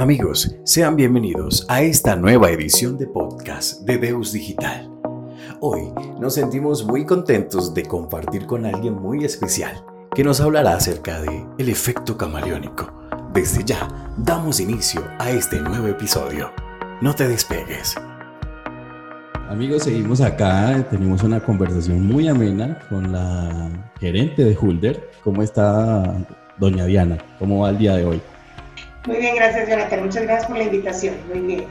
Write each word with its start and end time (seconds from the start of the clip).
Amigos, 0.00 0.56
sean 0.64 0.96
bienvenidos 0.96 1.66
a 1.68 1.82
esta 1.82 2.16
nueva 2.16 2.50
edición 2.50 2.96
de 2.96 3.06
podcast 3.06 3.82
de 3.82 3.98
Deus 3.98 4.32
Digital. 4.32 4.90
Hoy 5.60 5.92
nos 6.18 6.36
sentimos 6.36 6.86
muy 6.86 7.04
contentos 7.04 7.74
de 7.74 7.82
compartir 7.82 8.46
con 8.46 8.64
alguien 8.64 8.94
muy 8.94 9.26
especial 9.26 9.84
que 10.14 10.24
nos 10.24 10.40
hablará 10.40 10.72
acerca 10.72 11.20
de 11.20 11.46
el 11.58 11.68
efecto 11.68 12.16
camaleónico. 12.16 12.90
Desde 13.34 13.62
ya, 13.62 14.14
damos 14.16 14.58
inicio 14.58 15.04
a 15.18 15.32
este 15.32 15.60
nuevo 15.60 15.88
episodio. 15.88 16.50
No 17.02 17.14
te 17.14 17.28
despegues. 17.28 17.94
Amigos, 19.50 19.82
seguimos 19.82 20.22
acá. 20.22 20.82
Tenemos 20.88 21.22
una 21.24 21.44
conversación 21.44 22.06
muy 22.06 22.26
amena 22.26 22.78
con 22.88 23.12
la 23.12 23.68
gerente 24.00 24.46
de 24.46 24.56
Hulder. 24.58 25.10
¿Cómo 25.22 25.42
está 25.42 26.26
doña 26.56 26.86
Diana? 26.86 27.18
¿Cómo 27.38 27.58
va 27.58 27.68
el 27.68 27.76
día 27.76 27.96
de 27.96 28.06
hoy? 28.06 28.22
Muy 29.06 29.16
bien, 29.16 29.36
gracias 29.36 29.68
Jonathan. 29.68 30.04
Muchas 30.04 30.22
gracias 30.22 30.46
por 30.46 30.58
la 30.58 30.64
invitación. 30.64 31.14
Muy 31.32 31.40
bien. 31.40 31.64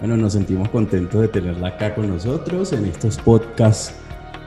Bueno, 0.00 0.16
nos 0.16 0.32
sentimos 0.32 0.68
contentos 0.70 1.20
de 1.20 1.28
tenerla 1.28 1.68
acá 1.68 1.94
con 1.94 2.08
nosotros 2.08 2.72
en 2.72 2.86
estos 2.86 3.18
podcasts 3.18 3.94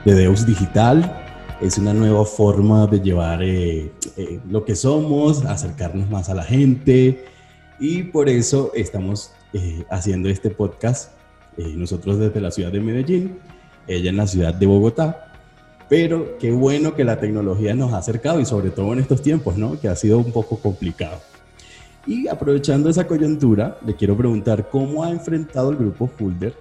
de 0.04 0.14
Deus 0.14 0.46
Digital. 0.46 1.22
Es 1.60 1.78
una 1.78 1.94
nueva 1.94 2.24
forma 2.26 2.86
de 2.86 3.00
llevar 3.00 3.42
eh, 3.42 3.90
eh, 4.16 4.40
lo 4.50 4.64
que 4.64 4.76
somos, 4.76 5.44
acercarnos 5.46 6.10
más 6.10 6.28
a 6.28 6.34
la 6.34 6.42
gente 6.42 7.24
y 7.78 8.04
por 8.04 8.28
eso 8.28 8.72
estamos 8.74 9.32
eh, 9.52 9.84
haciendo 9.90 10.28
este 10.28 10.50
podcast 10.50 11.12
eh, 11.56 11.72
nosotros 11.74 12.18
desde 12.18 12.40
la 12.40 12.50
ciudad 12.50 12.70
de 12.70 12.80
Medellín, 12.80 13.38
ella 13.86 14.10
en 14.10 14.16
la 14.16 14.26
ciudad 14.26 14.52
de 14.52 14.66
Bogotá. 14.66 15.32
Pero 15.88 16.36
qué 16.38 16.50
bueno 16.50 16.94
que 16.94 17.04
la 17.04 17.20
tecnología 17.20 17.74
nos 17.74 17.92
ha 17.92 17.98
acercado 17.98 18.40
y 18.40 18.44
sobre 18.44 18.70
todo 18.70 18.92
en 18.92 18.98
estos 18.98 19.22
tiempos, 19.22 19.56
¿no? 19.56 19.80
Que 19.80 19.88
ha 19.88 19.96
sido 19.96 20.18
un 20.18 20.32
poco 20.32 20.58
complicado. 20.58 21.20
Y 22.06 22.28
aprovechando 22.28 22.88
esa 22.88 23.06
coyuntura, 23.06 23.78
le 23.84 23.94
quiero 23.96 24.16
preguntar 24.16 24.68
cómo 24.70 25.04
ha 25.04 25.10
enfrentado 25.10 25.70
el 25.70 25.76
grupo 25.76 26.06
Fulder 26.06 26.54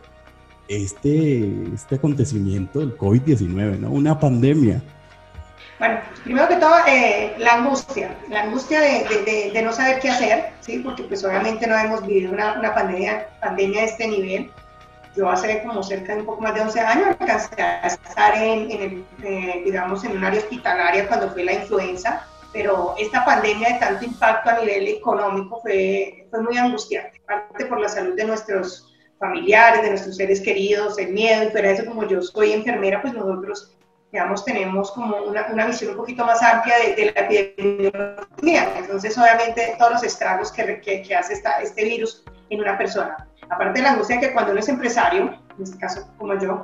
este, 0.67 1.73
este 1.73 1.95
acontecimiento 1.95 2.79
del 2.79 2.97
COVID-19, 2.97 3.79
¿no? 3.79 3.91
Una 3.91 4.19
pandemia. 4.19 4.81
Bueno, 5.77 5.99
primero 6.23 6.47
que 6.47 6.55
todo, 6.55 6.73
eh, 6.87 7.35
la 7.37 7.55
angustia, 7.55 8.17
la 8.29 8.43
angustia 8.43 8.79
de, 8.81 9.51
de, 9.53 9.61
no 9.61 9.71
saber 9.73 9.99
qué 9.99 10.09
hacer, 10.09 10.45
¿sí? 10.61 10.79
Porque 10.79 11.03
pues 11.03 11.23
obviamente 11.23 11.67
no 11.67 11.77
hemos 11.77 12.07
vivido 12.07 12.31
una, 12.31 12.57
una 12.57 12.73
pandemia, 12.73 13.27
pandemia 13.41 13.81
de 13.81 13.85
este 13.85 14.07
nivel 14.07 14.51
yo 15.15 15.29
hace 15.29 15.63
como 15.63 15.81
cerca 15.81 16.13
de 16.13 16.19
un 16.19 16.25
poco 16.25 16.41
más 16.41 16.53
de 16.53 16.61
11 16.61 16.79
años 16.81 17.07
alcancé 17.19 17.61
a 17.61 17.87
estar 17.87 18.35
en, 18.35 18.69
en 18.69 19.05
eh, 19.23 19.61
digamos, 19.63 20.03
en 20.03 20.17
un 20.17 20.23
área 20.23 20.39
hospitalaria 20.39 21.07
cuando 21.07 21.29
fue 21.31 21.43
la 21.45 21.53
influenza, 21.53 22.27
pero 22.55 22.95
esta 22.97 23.25
pandemia 23.25 23.73
de 23.73 23.79
tanto 23.79 24.05
impacto 24.05 24.49
a 24.49 24.59
nivel 24.59 24.87
económico 24.87 25.59
fue, 25.61 26.25
fue 26.29 26.41
muy 26.41 26.57
angustiante, 26.57 27.21
parte 27.27 27.65
por 27.65 27.81
la 27.81 27.89
salud 27.89 28.15
de 28.15 28.23
nuestros 28.23 28.95
familiares, 29.19 29.81
de 29.81 29.89
nuestros 29.89 30.15
seres 30.15 30.39
queridos, 30.39 30.97
el 30.97 31.11
miedo, 31.11 31.43
y 31.43 31.49
fuera 31.49 31.67
de 31.67 31.73
eso, 31.73 31.85
como 31.85 32.07
yo 32.07 32.21
soy 32.21 32.53
enfermera, 32.53 33.01
pues 33.01 33.13
nosotros, 33.13 33.75
digamos, 34.09 34.45
tenemos 34.45 34.89
como 34.93 35.17
una, 35.23 35.47
una 35.51 35.65
visión 35.65 35.91
un 35.91 35.97
poquito 35.97 36.25
más 36.25 36.41
amplia 36.41 36.75
de, 36.79 36.95
de, 36.95 37.11
la 37.11 37.21
epidemiología. 37.21 38.73
Entonces, 38.77 39.17
obviamente, 39.17 39.75
todos 39.77 39.91
los 39.91 40.03
estragos 40.03 40.49
que, 40.53 40.79
que, 40.79 41.01
que 41.01 41.13
hace 41.13 41.33
esta, 41.33 41.59
este 41.61 41.83
virus 41.83 42.23
en 42.51 42.61
una 42.61 42.77
persona. 42.77 43.27
Aparte 43.49 43.79
de 43.79 43.83
la 43.83 43.91
angustia 43.91 44.21
que 44.21 44.31
cuando 44.31 44.51
uno 44.51 44.61
es 44.61 44.69
empresario, 44.69 45.37
en 45.57 45.63
este 45.63 45.77
caso 45.77 46.09
como 46.17 46.39
yo, 46.39 46.63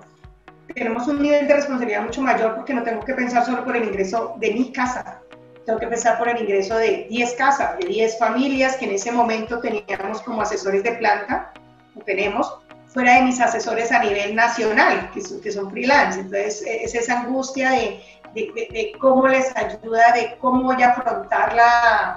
tenemos 0.74 1.06
un 1.10 1.22
nivel 1.22 1.50
de 1.50 1.56
responsabilidad 1.56 2.04
mucho 2.04 2.22
mayor 2.22 2.56
porque 2.56 2.74
no 2.74 2.84
tengo 2.84 3.04
que 3.04 3.14
pensar 3.14 3.46
solo 3.46 3.66
por 3.66 3.76
el 3.76 3.84
ingreso 3.84 4.36
de 4.40 4.54
mi 4.54 4.72
casa, 4.72 5.22
tengo 5.66 5.80
que 5.80 5.88
pensar 5.88 6.18
por 6.18 6.28
el 6.30 6.42
ingreso 6.42 6.76
de 6.78 7.08
10 7.10 7.34
casas, 7.34 7.78
de 7.80 7.88
10 7.88 8.18
familias 8.18 8.76
que 8.78 8.86
en 8.86 8.92
ese 8.92 9.12
momento 9.12 9.60
teníamos 9.60 10.22
como 10.22 10.42
asesores 10.42 10.84
de 10.84 10.94
planta, 10.94 11.52
o 11.96 12.04
tenemos, 12.04 12.54
fuera 12.88 13.16
de 13.16 13.22
mis 13.24 13.40
asesores 13.40 13.92
a 13.92 14.00
nivel 14.00 14.36
nacional, 14.36 15.10
que 15.14 15.22
son, 15.22 15.42
que 15.42 15.52
son 15.52 15.70
freelance. 15.72 16.20
Entonces, 16.20 16.64
e, 16.66 16.84
es 16.84 16.96
esa 16.96 17.22
angustia 17.22 17.72
de, 17.72 18.94
cómo 19.00 19.28
les 19.28 19.56
ayuda, 19.56 20.12
de 20.14 20.38
cómo 20.40 20.64
voy 20.64 20.82
a 20.84 20.92
afrontar 20.92 21.54
la, 21.54 22.14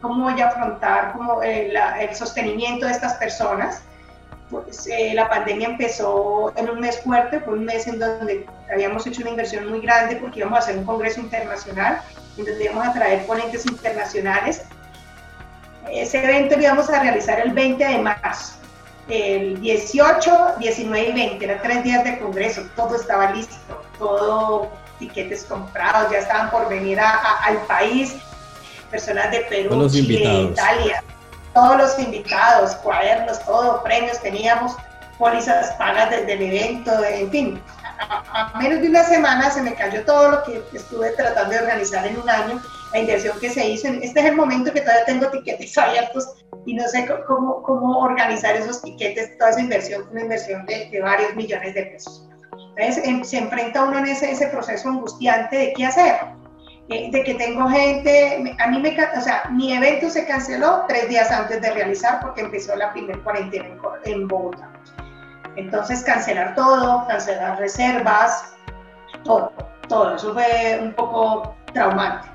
cómo 0.00 0.30
voy 0.30 0.40
a 0.40 0.48
afrontar 0.48 1.12
como 1.12 1.42
el, 1.42 1.76
el 1.76 2.14
sostenimiento 2.14 2.86
de 2.86 2.92
estas 2.92 3.14
personas 3.14 3.82
pues, 4.52 4.86
eh, 4.86 5.12
la 5.14 5.30
pandemia 5.30 5.68
empezó 5.68 6.52
en 6.56 6.68
un 6.68 6.80
mes 6.80 7.00
fuerte, 7.00 7.40
fue 7.40 7.54
un 7.54 7.64
mes 7.64 7.86
en 7.86 7.98
donde 7.98 8.44
habíamos 8.72 9.06
hecho 9.06 9.20
una 9.22 9.30
inversión 9.30 9.68
muy 9.68 9.80
grande 9.80 10.16
porque 10.16 10.40
íbamos 10.40 10.58
a 10.58 10.62
hacer 10.62 10.78
un 10.78 10.84
congreso 10.84 11.20
internacional, 11.20 12.00
en 12.36 12.44
donde 12.44 12.64
íbamos 12.64 12.86
a 12.86 12.92
traer 12.92 13.26
ponentes 13.26 13.66
internacionales. 13.66 14.62
Ese 15.90 16.22
evento 16.24 16.56
lo 16.56 16.62
íbamos 16.62 16.88
a 16.90 17.00
realizar 17.00 17.40
el 17.40 17.52
20 17.52 17.84
de 17.84 17.98
marzo, 17.98 18.54
el 19.08 19.60
18, 19.60 20.54
19 20.58 21.08
y 21.08 21.12
20, 21.12 21.44
eran 21.44 21.62
tres 21.62 21.84
días 21.84 22.04
de 22.04 22.18
congreso, 22.18 22.62
todo 22.76 22.96
estaba 22.96 23.32
listo, 23.32 23.56
todo 23.98 24.70
tiquetes 24.98 25.44
comprados, 25.44 26.12
ya 26.12 26.18
estaban 26.18 26.50
por 26.50 26.68
venir 26.68 27.00
al 27.00 27.56
país, 27.66 28.14
personas 28.90 29.30
de 29.32 29.40
Perú, 29.40 29.90
Chile, 29.90 30.42
Italia 30.52 31.02
todos 31.54 31.76
los 31.76 31.98
invitados, 31.98 32.74
cuadernos, 32.76 33.44
todo, 33.44 33.82
premios 33.82 34.20
teníamos, 34.20 34.76
pólizas 35.18 35.72
pagas 35.76 36.10
desde 36.10 36.32
el 36.32 36.42
evento, 36.42 37.04
en 37.04 37.30
fin. 37.30 37.62
A, 37.98 38.58
menos 38.58 38.80
de 38.80 38.88
una 38.88 39.04
semana 39.04 39.50
se 39.50 39.62
me 39.62 39.74
cayó 39.74 40.04
todo 40.04 40.30
lo 40.30 40.42
que 40.44 40.62
estuve 40.72 41.10
tratando 41.10 41.54
de 41.54 41.60
organizar 41.60 42.06
en 42.06 42.18
un 42.18 42.28
año, 42.28 42.62
la 42.92 42.98
inversión 42.98 43.38
que 43.40 43.50
se 43.50 43.68
hizo. 43.68 43.88
Este 43.88 44.20
es 44.20 44.26
el 44.26 44.36
momento 44.36 44.72
que 44.72 44.80
todavía 44.80 45.04
tengo 45.04 45.28
tiquetes 45.30 45.76
abiertos 45.78 46.28
y 46.66 46.74
no 46.74 46.86
sé 46.88 47.08
cómo, 47.26 47.62
cómo 47.62 47.98
organizar 47.98 48.56
esos 48.56 48.82
tiquetes, 48.82 49.36
toda 49.38 49.50
esa 49.50 49.60
inversión, 49.60 50.06
una 50.10 50.22
inversión 50.22 50.64
de, 50.66 50.88
de 50.90 51.00
varios 51.00 51.34
millones 51.34 51.74
de 51.74 51.82
pesos. 51.86 52.28
Entonces 52.76 53.04
em, 53.06 53.22
se 53.24 53.38
enfrenta 53.38 53.84
uno 53.84 53.98
en 53.98 54.06
ese, 54.06 54.30
ese 54.30 54.46
proceso 54.48 54.88
angustiante 54.88 55.56
de 55.56 55.72
qué 55.74 55.86
hacer 55.86 56.16
de 56.88 57.22
que 57.24 57.34
tengo 57.34 57.68
gente, 57.68 58.54
a 58.58 58.66
mí 58.68 58.78
me, 58.78 58.90
o 58.90 59.20
sea, 59.20 59.44
mi 59.50 59.72
evento 59.72 60.10
se 60.10 60.26
canceló 60.26 60.84
tres 60.88 61.08
días 61.08 61.30
antes 61.30 61.60
de 61.60 61.70
realizar 61.72 62.20
porque 62.20 62.42
empezó 62.42 62.76
la 62.76 62.92
primera 62.92 63.18
cuarentena 63.22 63.66
en, 64.04 64.28
Bogotá. 64.28 64.71
Entonces 65.56 66.02
cancelar 66.02 66.54
todo, 66.54 67.06
cancelar 67.06 67.58
reservas, 67.58 68.54
todo, 69.24 69.52
todo. 69.88 70.16
Eso 70.16 70.32
fue 70.32 70.78
un 70.82 70.92
poco 70.92 71.54
traumante. 71.72 72.28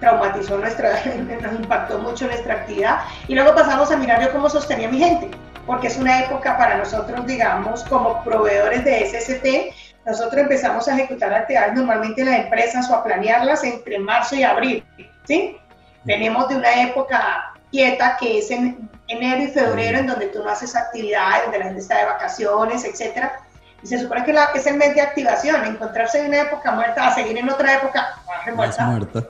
traumatizó 0.00 0.58
nuestra, 0.58 0.90
nos 1.42 1.52
impactó 1.52 1.98
mucho 1.98 2.26
nuestra 2.26 2.54
actividad. 2.54 3.00
Y 3.28 3.34
luego 3.34 3.54
pasamos 3.54 3.90
a 3.90 3.96
mirar 3.96 4.22
yo 4.22 4.32
cómo 4.32 4.48
sostenía 4.48 4.88
mi 4.88 4.98
gente, 4.98 5.30
porque 5.66 5.88
es 5.88 5.96
una 5.98 6.24
época 6.24 6.56
para 6.56 6.78
nosotros, 6.78 7.26
digamos, 7.26 7.84
como 7.84 8.22
proveedores 8.24 8.84
de 8.84 9.06
SST, 9.06 9.74
nosotros 10.08 10.40
empezamos 10.40 10.88
a 10.88 10.94
ejecutar 10.94 11.34
actividades 11.34 11.74
normalmente 11.74 12.22
en 12.22 12.30
las 12.30 12.40
empresas 12.40 12.88
o 12.90 12.94
a 12.94 13.04
planearlas 13.04 13.62
entre 13.62 13.98
marzo 13.98 14.36
y 14.36 14.42
abril, 14.42 14.82
¿sí? 15.24 15.58
Venimos 16.04 16.48
de 16.48 16.56
una 16.56 16.82
época 16.82 17.52
quieta 17.70 18.16
que 18.18 18.38
es 18.38 18.50
en 18.50 18.88
enero 19.08 19.42
y 19.42 19.48
febrero, 19.48 19.98
en 19.98 20.06
donde 20.06 20.26
tú 20.26 20.42
no 20.42 20.50
haces 20.50 20.76
actividades, 20.76 21.42
donde 21.44 21.58
la 21.58 21.64
gente 21.66 21.80
está 21.80 21.98
de 21.98 22.04
vacaciones, 22.04 22.84
etcétera. 22.84 23.40
Y 23.82 23.86
se 23.86 23.98
supone 23.98 24.24
que, 24.24 24.32
la, 24.32 24.46
es 24.54 24.66
el 24.66 24.76
mes 24.76 24.94
de 24.94 25.00
activación, 25.00 25.64
encontrarse 25.64 26.20
en 26.20 26.28
una 26.28 26.42
época 26.42 26.72
muerta 26.72 27.06
a 27.06 27.14
seguir 27.14 27.38
en 27.38 27.48
otra 27.48 27.74
época 27.74 28.18
muerta. 28.54 28.86
muerta. 28.86 29.24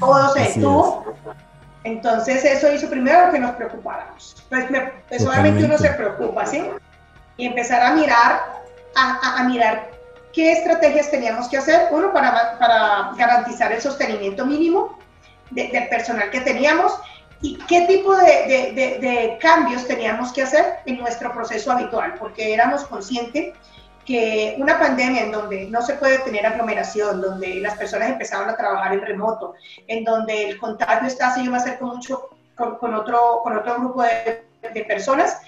Todo 0.00 0.32
se 0.34 0.40
detuvo. 0.40 1.14
Entonces 1.84 2.44
eso 2.44 2.72
hizo 2.72 2.88
primero 2.88 3.30
que 3.30 3.38
nos 3.38 3.52
preocupáramos. 3.52 4.44
Pues, 4.48 4.64
pues 5.08 5.26
obviamente 5.26 5.64
uno 5.64 5.78
se 5.78 5.90
preocupa, 5.90 6.46
¿sí? 6.46 6.64
Y 7.36 7.46
empezar 7.46 7.82
a 7.82 7.92
mirar 7.92 8.40
a, 8.96 9.44
mirar 9.44 9.90
qué 10.32 10.52
estrategias 10.52 11.10
teníamos 11.10 11.48
que 11.48 11.58
hacer, 11.58 11.88
uno, 11.90 12.12
para, 12.12 12.58
para 12.58 13.12
garantizar 13.16 13.72
el 13.72 13.80
sostenimiento 13.80 14.46
mínimo 14.46 14.98
del 15.50 15.88
personal 15.88 16.30
que 16.30 16.40
teníamos 16.40 16.92
y 17.44 17.58
qué 17.68 17.82
tipo 17.82 18.16
de, 18.16 18.72
de, 18.74 18.98
de, 19.06 19.38
cambios 19.38 19.86
teníamos 19.86 20.32
que 20.32 20.40
hacer 20.40 20.78
en 20.86 20.96
nuestro 20.98 21.30
proceso 21.30 21.70
habitual, 21.70 22.14
porque 22.18 22.54
éramos 22.54 22.84
conscientes 22.84 23.54
que 24.06 24.56
una 24.58 24.78
pandemia 24.78 25.24
en 25.24 25.32
donde 25.32 25.66
no 25.66 25.82
se 25.82 25.92
puede 25.94 26.20
tener 26.20 26.46
aglomeración, 26.46 27.20
donde 27.20 27.56
las 27.56 27.76
personas 27.76 28.08
empezaban 28.08 28.48
a 28.48 28.56
trabajar 28.56 28.94
en 28.94 29.02
remoto, 29.02 29.52
en 29.86 30.04
donde 30.04 30.48
el 30.48 30.58
contagio 30.58 31.06
está 31.06 31.28
así 31.28 31.46
más 31.50 31.64
cerca 31.64 31.84
mucho 31.84 32.30
con, 32.56 32.76
con, 32.78 32.94
otro, 32.94 33.40
con 33.42 33.58
otro 33.58 33.74
grupo 33.74 34.02
de, 34.02 34.46
de 34.72 34.84
personas, 34.86 35.38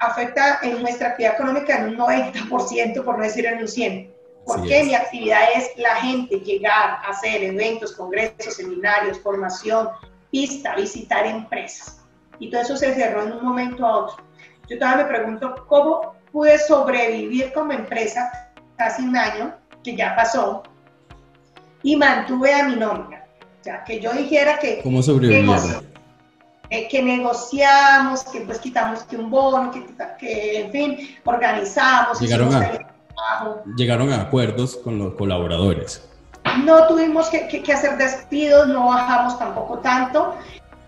afecta 0.00 0.58
en 0.60 0.82
nuestra 0.82 1.10
actividad 1.10 1.34
económica 1.34 1.78
en 1.78 1.90
un 1.90 1.98
90%, 1.98 3.04
por 3.04 3.16
no 3.16 3.22
decir 3.22 3.46
en 3.46 3.58
un 3.58 3.68
100%. 3.68 4.10
Porque 4.44 4.82
mi 4.82 4.94
actividad 4.94 5.40
es 5.54 5.70
la 5.76 5.94
gente 5.96 6.40
llegar 6.40 6.98
a 7.02 7.10
hacer 7.10 7.44
eventos, 7.44 7.92
congresos, 7.92 8.54
seminarios, 8.54 9.18
formación, 9.20 9.88
pista, 10.34 10.74
visitar 10.74 11.24
empresas. 11.26 12.04
Y 12.40 12.50
todo 12.50 12.62
eso 12.62 12.76
se 12.76 12.92
cerró 12.92 13.22
en 13.22 13.34
un 13.34 13.44
momento 13.44 13.86
a 13.86 13.98
otro. 13.98 14.24
Yo 14.68 14.76
todavía 14.80 15.04
me 15.04 15.10
pregunto 15.10 15.64
cómo 15.68 16.16
pude 16.32 16.58
sobrevivir 16.58 17.52
como 17.52 17.72
empresa 17.72 18.50
casi 18.76 19.04
un 19.04 19.16
año, 19.16 19.54
que 19.84 19.94
ya 19.94 20.16
pasó, 20.16 20.64
y 21.84 21.94
mantuve 21.94 22.52
a 22.52 22.64
mi 22.64 22.74
nómina. 22.74 23.24
O 23.60 23.64
sea, 23.64 23.84
que 23.84 24.00
yo 24.00 24.12
dijera 24.12 24.58
que... 24.58 24.80
¿Cómo 24.82 25.02
sobrevivir? 25.02 25.54
que 26.90 27.00
negociamos, 27.00 28.24
que 28.24 28.40
pues 28.40 28.58
quitamos 28.58 29.04
que 29.04 29.16
un 29.16 29.30
bono, 29.30 29.70
que, 29.70 29.86
que 30.18 30.62
en 30.62 30.72
fin, 30.72 31.16
organizamos. 31.24 32.18
Llegaron 32.20 32.52
a, 32.52 32.80
llegaron 33.76 34.12
a 34.12 34.22
acuerdos 34.22 34.78
con 34.78 34.98
los 34.98 35.14
colaboradores. 35.14 36.02
No 36.58 36.86
tuvimos 36.86 37.28
que, 37.30 37.72
hacer 37.72 37.96
despidos, 37.96 38.68
no 38.68 38.88
bajamos 38.88 39.38
tampoco 39.38 39.78
tanto. 39.78 40.36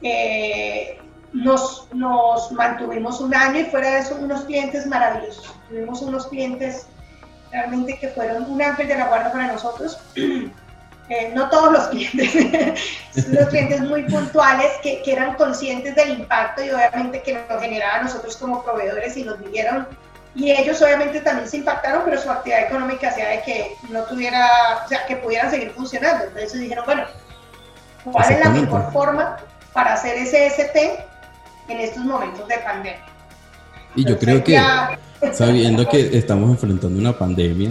Eh, 0.02 0.98
nos, 1.32 1.88
nos, 1.92 2.52
mantuvimos 2.52 3.20
un 3.20 3.34
año 3.34 3.60
y 3.60 3.64
fuera 3.64 3.90
de 3.90 3.98
eso 4.00 4.16
unos 4.20 4.44
clientes 4.44 4.86
maravillosos. 4.86 5.54
Tuvimos 5.68 6.02
unos 6.02 6.26
clientes 6.28 6.86
realmente 7.50 7.98
que 7.98 8.08
fueron 8.08 8.50
un 8.50 8.60
ángel 8.62 8.88
de 8.88 8.96
la 8.96 9.08
guarda 9.08 9.32
para 9.32 9.52
nosotros. 9.52 9.98
Eh, 11.08 11.30
no 11.36 11.48
todos 11.50 11.72
los 11.72 11.86
clientes, 11.86 12.34
los 13.28 13.46
clientes 13.46 13.80
muy 13.82 14.02
puntuales 14.02 14.72
que, 14.82 15.00
eran 15.06 15.34
conscientes 15.36 15.94
del 15.94 16.18
impacto 16.18 16.64
y 16.64 16.70
obviamente 16.70 17.22
que 17.22 17.44
nos 17.48 17.60
generaba 17.60 18.00
a 18.00 18.02
nosotros 18.02 18.36
como 18.36 18.64
proveedores 18.64 19.16
y 19.16 19.22
nos 19.22 19.38
vivieron 19.38 19.86
y 20.36 20.50
ellos 20.50 20.80
obviamente 20.82 21.20
también 21.20 21.48
se 21.48 21.56
impactaron, 21.56 22.02
pero 22.04 22.20
su 22.20 22.30
actividad 22.30 22.66
económica 22.66 23.08
hacía 23.08 23.28
de 23.30 23.42
que 23.42 23.76
no 23.88 24.02
tuviera, 24.04 24.46
o 24.84 24.88
sea, 24.88 25.06
que 25.06 25.16
pudieran 25.16 25.50
seguir 25.50 25.70
funcionando. 25.70 26.24
Entonces 26.24 26.60
dijeron, 26.60 26.84
bueno, 26.84 27.04
¿cuál 28.04 28.32
es 28.32 28.40
la 28.40 28.50
mejor 28.50 28.92
forma 28.92 29.38
para 29.72 29.94
hacer 29.94 30.16
ese 30.18 30.46
ST 30.46 31.04
en 31.68 31.80
estos 31.80 32.04
momentos 32.04 32.46
de 32.48 32.58
pandemia? 32.58 33.00
Y 33.94 34.04
yo 34.04 34.18
creo 34.18 34.44
que, 34.44 34.60
sabiendo 35.32 35.88
que 35.88 36.18
estamos 36.18 36.50
enfrentando 36.50 36.98
una 37.00 37.16
pandemia, 37.16 37.70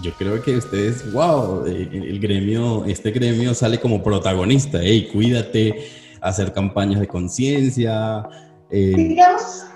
yo 0.00 0.12
creo 0.12 0.40
que 0.40 0.58
ustedes, 0.58 1.12
wow, 1.12 1.66
el 1.66 2.20
gremio, 2.20 2.84
este 2.84 3.10
gremio 3.10 3.52
sale 3.52 3.80
como 3.80 4.00
protagonista, 4.00 4.78
hey, 4.80 5.10
cuídate, 5.12 5.90
hacer 6.20 6.52
campañas 6.52 7.00
de 7.00 7.08
conciencia. 7.08 8.28
Eh, 8.70 8.92
digamos 8.96 9.66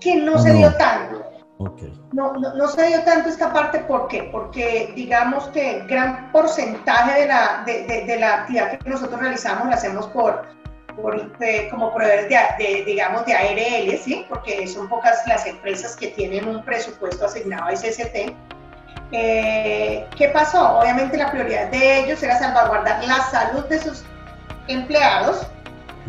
que 0.00 0.16
no 0.16 0.42
se 0.42 0.54
dio 0.54 0.74
tanto. 0.74 1.07
No, 2.12 2.34
no, 2.34 2.68
se 2.68 2.86
dio 2.86 3.02
tanto 3.02 3.28
esta 3.28 3.52
parte, 3.52 3.80
¿por 3.80 4.06
qué? 4.06 4.28
Porque 4.30 4.92
digamos 4.94 5.48
que 5.48 5.84
gran 5.88 6.30
porcentaje 6.30 7.22
de 7.22 7.26
la, 7.26 7.62
de, 7.66 8.04
de, 8.06 8.16
la 8.18 8.34
actividad 8.36 8.78
que 8.78 8.88
nosotros 8.88 9.20
realizamos 9.20 9.68
la 9.68 9.74
hacemos 9.74 10.06
por, 10.08 10.46
por 10.94 11.20
eh, 11.40 11.68
como 11.70 11.92
proveedores 11.92 12.28
de, 12.28 12.84
digamos, 12.84 13.26
de 13.26 13.34
ARL, 13.34 13.98
¿sí? 13.98 14.24
Porque 14.28 14.68
son 14.68 14.88
pocas 14.88 15.20
las 15.26 15.46
empresas 15.46 15.96
que 15.96 16.08
tienen 16.08 16.46
un 16.48 16.64
presupuesto 16.64 17.26
asignado 17.26 17.66
a 17.66 17.76
SST. 17.76 18.32
Eh, 19.10 20.06
¿Qué 20.16 20.28
pasó? 20.28 20.78
Obviamente 20.78 21.16
la 21.16 21.30
prioridad 21.30 21.68
de 21.70 22.04
ellos 22.04 22.22
era 22.22 22.38
salvaguardar 22.38 23.02
la 23.04 23.20
salud 23.22 23.64
de 23.66 23.80
sus 23.80 24.04
empleados, 24.68 25.46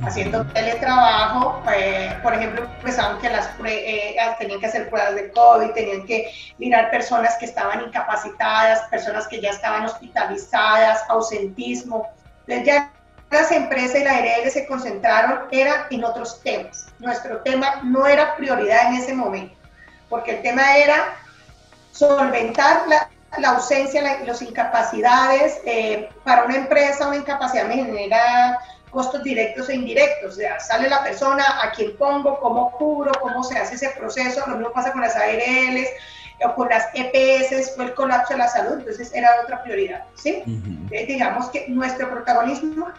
haciendo 0.05 0.45
teletrabajo, 0.47 1.61
eh, 1.73 2.17
por 2.23 2.33
ejemplo, 2.33 2.67
pensaban 2.81 3.19
que 3.19 3.29
las 3.29 3.49
eh, 3.65 4.15
tenían 4.37 4.59
que 4.59 4.67
hacer 4.67 4.89
pruebas 4.89 5.15
de 5.15 5.31
COVID, 5.31 5.71
tenían 5.71 6.05
que 6.05 6.31
mirar 6.57 6.89
personas 6.91 7.35
que 7.37 7.45
estaban 7.45 7.81
incapacitadas, 7.81 8.81
personas 8.89 9.27
que 9.27 9.41
ya 9.41 9.49
estaban 9.49 9.85
hospitalizadas, 9.85 11.03
ausentismo. 11.09 12.07
Entonces 12.47 12.65
ya 12.65 12.91
las 13.29 13.51
empresas 13.51 14.01
y 14.01 14.03
la 14.03 14.15
ARL 14.15 14.49
se 14.49 14.65
concentraron 14.65 15.41
era 15.51 15.87
en 15.91 16.03
otros 16.03 16.41
temas. 16.41 16.87
Nuestro 16.99 17.37
tema 17.41 17.81
no 17.83 18.07
era 18.07 18.35
prioridad 18.35 18.87
en 18.87 18.95
ese 18.95 19.13
momento, 19.13 19.55
porque 20.09 20.37
el 20.37 20.41
tema 20.41 20.77
era 20.77 21.15
solventar 21.91 22.87
la, 22.87 23.09
la 23.37 23.49
ausencia, 23.49 24.01
la, 24.01 24.19
las 24.21 24.41
incapacidades. 24.41 25.59
Eh, 25.65 26.09
para 26.23 26.45
una 26.45 26.55
empresa, 26.55 27.07
una 27.07 27.17
incapacidad 27.17 27.65
me 27.65 27.75
genera 27.75 28.57
costos 28.89 29.23
directos 29.23 29.69
e 29.69 29.75
indirectos, 29.75 30.33
o 30.33 30.35
sea, 30.35 30.59
sale 30.59 30.89
la 30.89 31.03
persona, 31.03 31.43
a 31.61 31.71
quién 31.71 31.95
pongo, 31.97 32.39
cómo 32.39 32.71
cubro, 32.71 33.11
cómo 33.21 33.43
se 33.43 33.57
hace 33.57 33.75
ese 33.75 33.89
proceso, 33.97 34.43
lo 34.47 34.57
mismo 34.57 34.73
pasa 34.73 34.91
con 34.91 35.01
las 35.01 35.15
ARLs 35.15 35.87
o 36.45 36.55
con 36.55 36.69
las 36.69 36.87
EPS, 36.93 37.75
fue 37.75 37.85
el 37.85 37.93
colapso 37.93 38.33
de 38.33 38.39
la 38.39 38.47
salud, 38.47 38.79
entonces 38.79 39.13
era 39.13 39.41
otra 39.43 39.61
prioridad, 39.63 40.03
¿sí? 40.15 40.43
digamos 40.45 41.49
que 41.49 41.67
nuestro 41.69 42.09
protagonismo 42.09 42.89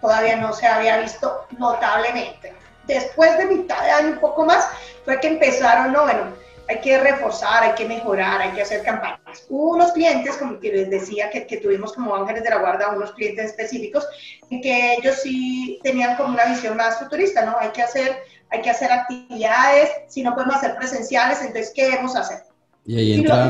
todavía 0.00 0.36
no 0.36 0.52
se 0.52 0.66
había 0.66 0.98
visto 0.98 1.46
notablemente. 1.58 2.54
Después 2.84 3.36
de 3.38 3.46
mitad 3.46 3.82
de 3.82 3.90
año, 3.90 4.08
un 4.12 4.20
poco 4.20 4.44
más, 4.44 4.68
fue 5.04 5.18
que 5.18 5.26
empezaron, 5.26 5.92
no, 5.92 6.02
bueno, 6.02 6.32
hay 6.68 6.80
que 6.80 6.98
reforzar, 6.98 7.62
hay 7.62 7.74
que 7.74 7.86
mejorar, 7.86 8.40
hay 8.40 8.52
que 8.52 8.62
hacer 8.62 8.82
campañas. 8.82 9.46
Hubo 9.48 9.74
unos 9.74 9.92
clientes, 9.92 10.36
como 10.36 10.58
que 10.58 10.72
les 10.72 10.90
decía, 10.90 11.30
que, 11.30 11.46
que, 11.46 11.58
tuvimos 11.58 11.92
como 11.92 12.14
ángeles 12.14 12.42
de 12.42 12.50
la 12.50 12.58
guarda, 12.58 12.88
unos 12.88 13.12
clientes 13.12 13.46
específicos, 13.46 14.06
en 14.50 14.60
que 14.60 14.94
ellos 14.94 15.16
sí 15.22 15.78
tenían 15.82 16.16
como 16.16 16.30
una 16.30 16.46
visión 16.46 16.76
más 16.76 16.98
futurista, 16.98 17.44
¿no? 17.44 17.56
Hay 17.58 17.70
que 17.70 17.82
hacer, 17.82 18.16
hay 18.50 18.62
que 18.62 18.70
hacer 18.70 18.90
actividades, 18.90 19.90
si 20.08 20.22
no 20.22 20.34
podemos 20.34 20.56
hacer 20.56 20.76
presenciales, 20.76 21.40
entonces, 21.40 21.72
¿qué 21.74 21.84
debemos 21.84 22.16
hacer? 22.16 22.38
Y 22.84 22.98
ahí 22.98 23.12
entra, 23.14 23.48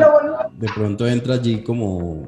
de 0.53 0.69
pronto 0.75 1.07
entra 1.07 1.35
allí 1.35 1.63
como 1.63 2.27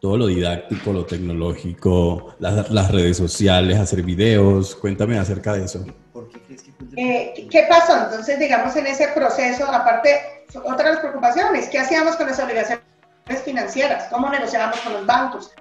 todo 0.00 0.16
lo 0.16 0.26
didáctico, 0.26 0.92
lo 0.92 1.04
tecnológico, 1.04 2.34
las, 2.40 2.70
las 2.70 2.90
redes 2.90 3.18
sociales, 3.18 3.78
hacer 3.78 4.02
videos. 4.02 4.74
Cuéntame 4.74 5.16
acerca 5.16 5.52
de 5.52 5.64
eso. 5.66 5.84
¿Por 6.12 6.28
qué 6.28 6.40
crees 6.40 6.62
que 6.62 6.71
eh, 6.96 7.48
¿Qué 7.50 7.66
pasó? 7.68 7.96
Entonces, 7.96 8.38
digamos, 8.38 8.74
en 8.76 8.86
ese 8.86 9.08
proceso, 9.08 9.66
aparte, 9.66 10.44
otra 10.64 10.88
de 10.88 10.90
las 10.92 11.00
preocupaciones, 11.00 11.68
¿qué 11.68 11.78
hacíamos 11.78 12.16
con 12.16 12.26
las 12.26 12.38
obligaciones 12.38 12.82
financieras? 13.44 14.04
¿Cómo 14.10 14.28
negociábamos 14.28 14.80
con 14.80 14.92
los 14.92 15.06
bancos? 15.06 15.54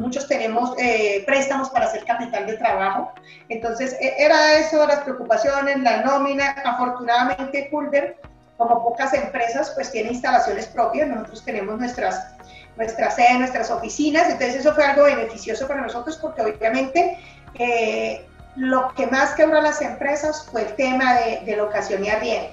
Muchos 0.00 0.26
tenemos 0.28 0.74
eh, 0.78 1.22
préstamos 1.26 1.70
para 1.70 1.86
hacer 1.86 2.04
capital 2.04 2.46
de 2.46 2.56
trabajo. 2.56 3.12
Entonces, 3.48 3.96
e, 4.00 4.14
era 4.18 4.54
eso, 4.54 4.86
las 4.86 5.00
preocupaciones, 5.00 5.78
la 5.80 6.02
nómina. 6.02 6.50
Afortunadamente, 6.64 7.68
Pulver, 7.70 8.16
como 8.56 8.82
pocas 8.82 9.14
empresas, 9.14 9.70
pues 9.74 9.90
tiene 9.90 10.10
instalaciones 10.10 10.66
propias. 10.66 11.08
Nosotros 11.08 11.44
tenemos 11.44 11.78
nuestras 11.78 12.34
nuestra 12.76 13.10
sede, 13.10 13.38
nuestras 13.38 13.70
oficinas, 13.70 14.24
entonces 14.30 14.56
eso 14.56 14.74
fue 14.74 14.84
algo 14.84 15.04
beneficioso 15.04 15.68
para 15.68 15.82
nosotros 15.82 16.16
porque 16.16 16.40
obviamente 16.40 17.18
eh, 17.58 18.26
lo 18.56 18.92
que 18.94 19.06
más 19.06 19.30
quebró 19.34 19.58
a 19.58 19.62
las 19.62 19.80
empresas 19.80 20.46
fue 20.50 20.62
el 20.62 20.76
tema 20.76 21.14
de, 21.14 21.56
locación 21.56 22.04
y 22.04 22.10
arriendo. 22.10 22.50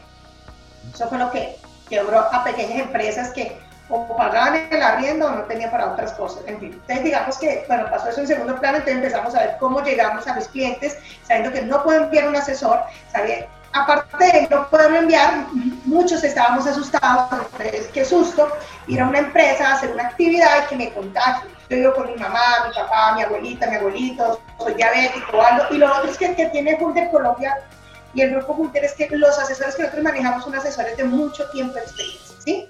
Eso 0.93 1.07
fue 1.09 1.17
lo 1.17 1.31
que 1.31 1.57
quebró 1.89 2.19
a 2.19 2.43
pequeñas 2.43 2.79
empresas 2.79 3.31
que 3.31 3.57
o 3.91 4.15
pagaban 4.15 4.67
el 4.69 4.83
arriendo 4.83 5.25
o 5.25 5.31
no 5.31 5.41
tenían 5.43 5.71
para 5.71 5.91
otras 5.91 6.11
cosas. 6.13 6.43
En 6.45 6.59
fin, 6.59 6.73
entonces 6.73 7.03
digamos 7.03 7.37
que, 7.39 7.65
bueno, 7.67 7.89
pasó 7.89 8.09
eso 8.09 8.21
en 8.21 8.27
segundo 8.27 8.55
plano, 8.59 8.77
entonces 8.77 8.97
empezamos 8.97 9.33
a 9.33 9.39
ver 9.39 9.57
cómo 9.59 9.81
llegamos 9.81 10.27
a 10.27 10.35
los 10.35 10.47
clientes, 10.47 10.97
sabiendo 11.23 11.51
que 11.51 11.63
no 11.63 11.83
pueden 11.83 12.03
enviar 12.03 12.29
un 12.29 12.35
asesor, 12.35 12.81
sabiendo, 13.11 13.47
aparte 13.73 14.25
de 14.25 14.47
no 14.47 14.69
poderlo 14.69 14.99
enviar, 14.99 15.45
muchos 15.85 16.23
estábamos 16.23 16.67
asustados, 16.67 17.47
qué 17.91 18.05
susto, 18.05 18.55
ir 18.87 19.01
a 19.01 19.07
una 19.07 19.19
empresa 19.19 19.69
a 19.69 19.73
hacer 19.73 19.91
una 19.91 20.03
actividad 20.07 20.65
y 20.65 20.67
que 20.67 20.75
me 20.75 20.93
contagie 20.93 21.58
yo 21.69 21.77
vivo 21.77 21.93
con 21.93 22.07
mi 22.07 22.15
mamá, 22.15 22.67
mi 22.67 22.73
papá, 22.73 23.13
mi 23.15 23.23
abuelita, 23.23 23.67
mi 23.67 23.75
abuelito, 23.75 24.39
soy 24.59 24.73
diabético 24.73 25.41
algo. 25.41 25.65
Y 25.71 25.77
lo 25.77 25.95
otro 25.95 26.09
es 26.09 26.17
que, 26.17 26.35
que 26.35 26.47
tiene 26.47 26.77
Hunter 26.79 27.09
Colombia 27.11 27.57
y 28.13 28.21
el 28.21 28.31
grupo 28.31 28.53
Hunter 28.53 28.83
es 28.83 28.93
que 28.93 29.07
los 29.11 29.37
asesores 29.37 29.75
que 29.75 29.83
nosotros 29.83 30.03
manejamos 30.03 30.43
son 30.43 30.55
asesores 30.55 30.97
de 30.97 31.03
mucho 31.03 31.47
tiempo 31.51 31.75
de 31.75 31.81
experiencia, 31.81 32.35
¿sí? 32.43 32.69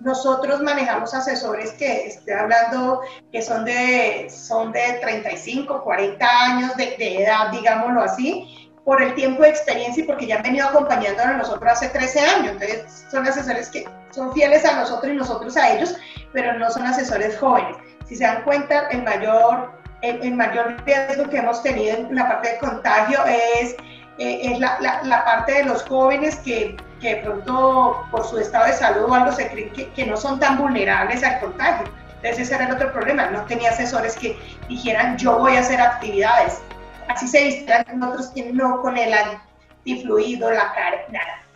Nosotros 0.00 0.62
manejamos 0.62 1.12
asesores 1.12 1.72
que, 1.72 2.06
estoy 2.06 2.32
hablando, 2.32 3.02
que 3.30 3.42
son 3.42 3.64
de, 3.66 4.28
son 4.30 4.72
de 4.72 4.98
35, 5.02 5.82
40 5.82 6.26
años 6.26 6.76
de, 6.76 6.96
de 6.96 7.22
edad, 7.22 7.50
digámoslo 7.50 8.00
así, 8.00 8.70
por 8.84 9.02
el 9.02 9.14
tiempo 9.14 9.42
de 9.42 9.50
experiencia 9.50 10.02
y 10.02 10.06
porque 10.06 10.26
ya 10.26 10.36
han 10.36 10.42
venido 10.42 10.66
acompañándonos 10.66 11.34
a 11.34 11.36
nosotros 11.36 11.70
hace 11.70 11.88
13 11.88 12.20
años. 12.20 12.52
Entonces, 12.52 13.04
son 13.10 13.26
asesores 13.26 13.68
que 13.68 13.86
son 14.10 14.32
fieles 14.32 14.64
a 14.64 14.76
nosotros 14.76 15.12
y 15.12 15.16
nosotros 15.16 15.54
a 15.58 15.74
ellos, 15.74 15.94
pero 16.32 16.58
no 16.58 16.70
son 16.70 16.86
asesores 16.86 17.36
jóvenes. 17.36 17.76
Si 18.08 18.16
se 18.16 18.24
dan 18.24 18.42
cuenta, 18.42 18.88
el 18.88 19.02
mayor, 19.02 19.72
el, 20.02 20.34
mayor 20.34 20.76
riesgo 20.84 21.28
que 21.28 21.38
hemos 21.38 21.62
tenido 21.62 21.96
en 21.96 22.14
la 22.14 22.26
parte 22.26 22.52
de 22.52 22.58
contagio 22.58 23.18
es, 23.26 23.76
eh, 24.18 24.40
es 24.42 24.58
la, 24.58 24.78
la, 24.80 25.24
parte 25.24 25.52
de 25.52 25.64
los 25.64 25.82
jóvenes 25.82 26.36
que, 26.36 26.76
que, 27.00 27.16
de 27.16 27.22
pronto 27.22 28.06
por 28.10 28.24
su 28.24 28.38
estado 28.38 28.66
de 28.66 28.72
salud 28.72 29.10
o 29.10 29.14
algo 29.14 29.32
se 29.32 29.48
creen 29.50 29.70
que, 29.72 29.90
que 29.90 30.06
no 30.06 30.16
son 30.16 30.40
tan 30.40 30.56
vulnerables 30.56 31.22
al 31.22 31.38
contagio. 31.40 31.86
Entonces 32.16 32.40
ese 32.40 32.54
era 32.54 32.66
el 32.66 32.72
otro 32.72 32.92
problema, 32.92 33.26
no 33.26 33.44
tenía 33.44 33.70
asesores 33.70 34.16
que 34.16 34.36
dijeran 34.68 35.16
yo 35.18 35.38
voy 35.38 35.56
a 35.56 35.60
hacer 35.60 35.80
actividades. 35.80 36.60
Así 37.08 37.28
se 37.28 37.44
vistieran 37.44 38.02
otros 38.02 38.28
que 38.28 38.52
no 38.52 38.80
con 38.82 38.96
el 38.96 39.12
antifluido, 39.14 40.50
la 40.50 40.72
cara, 40.72 40.98
nada 41.10 41.47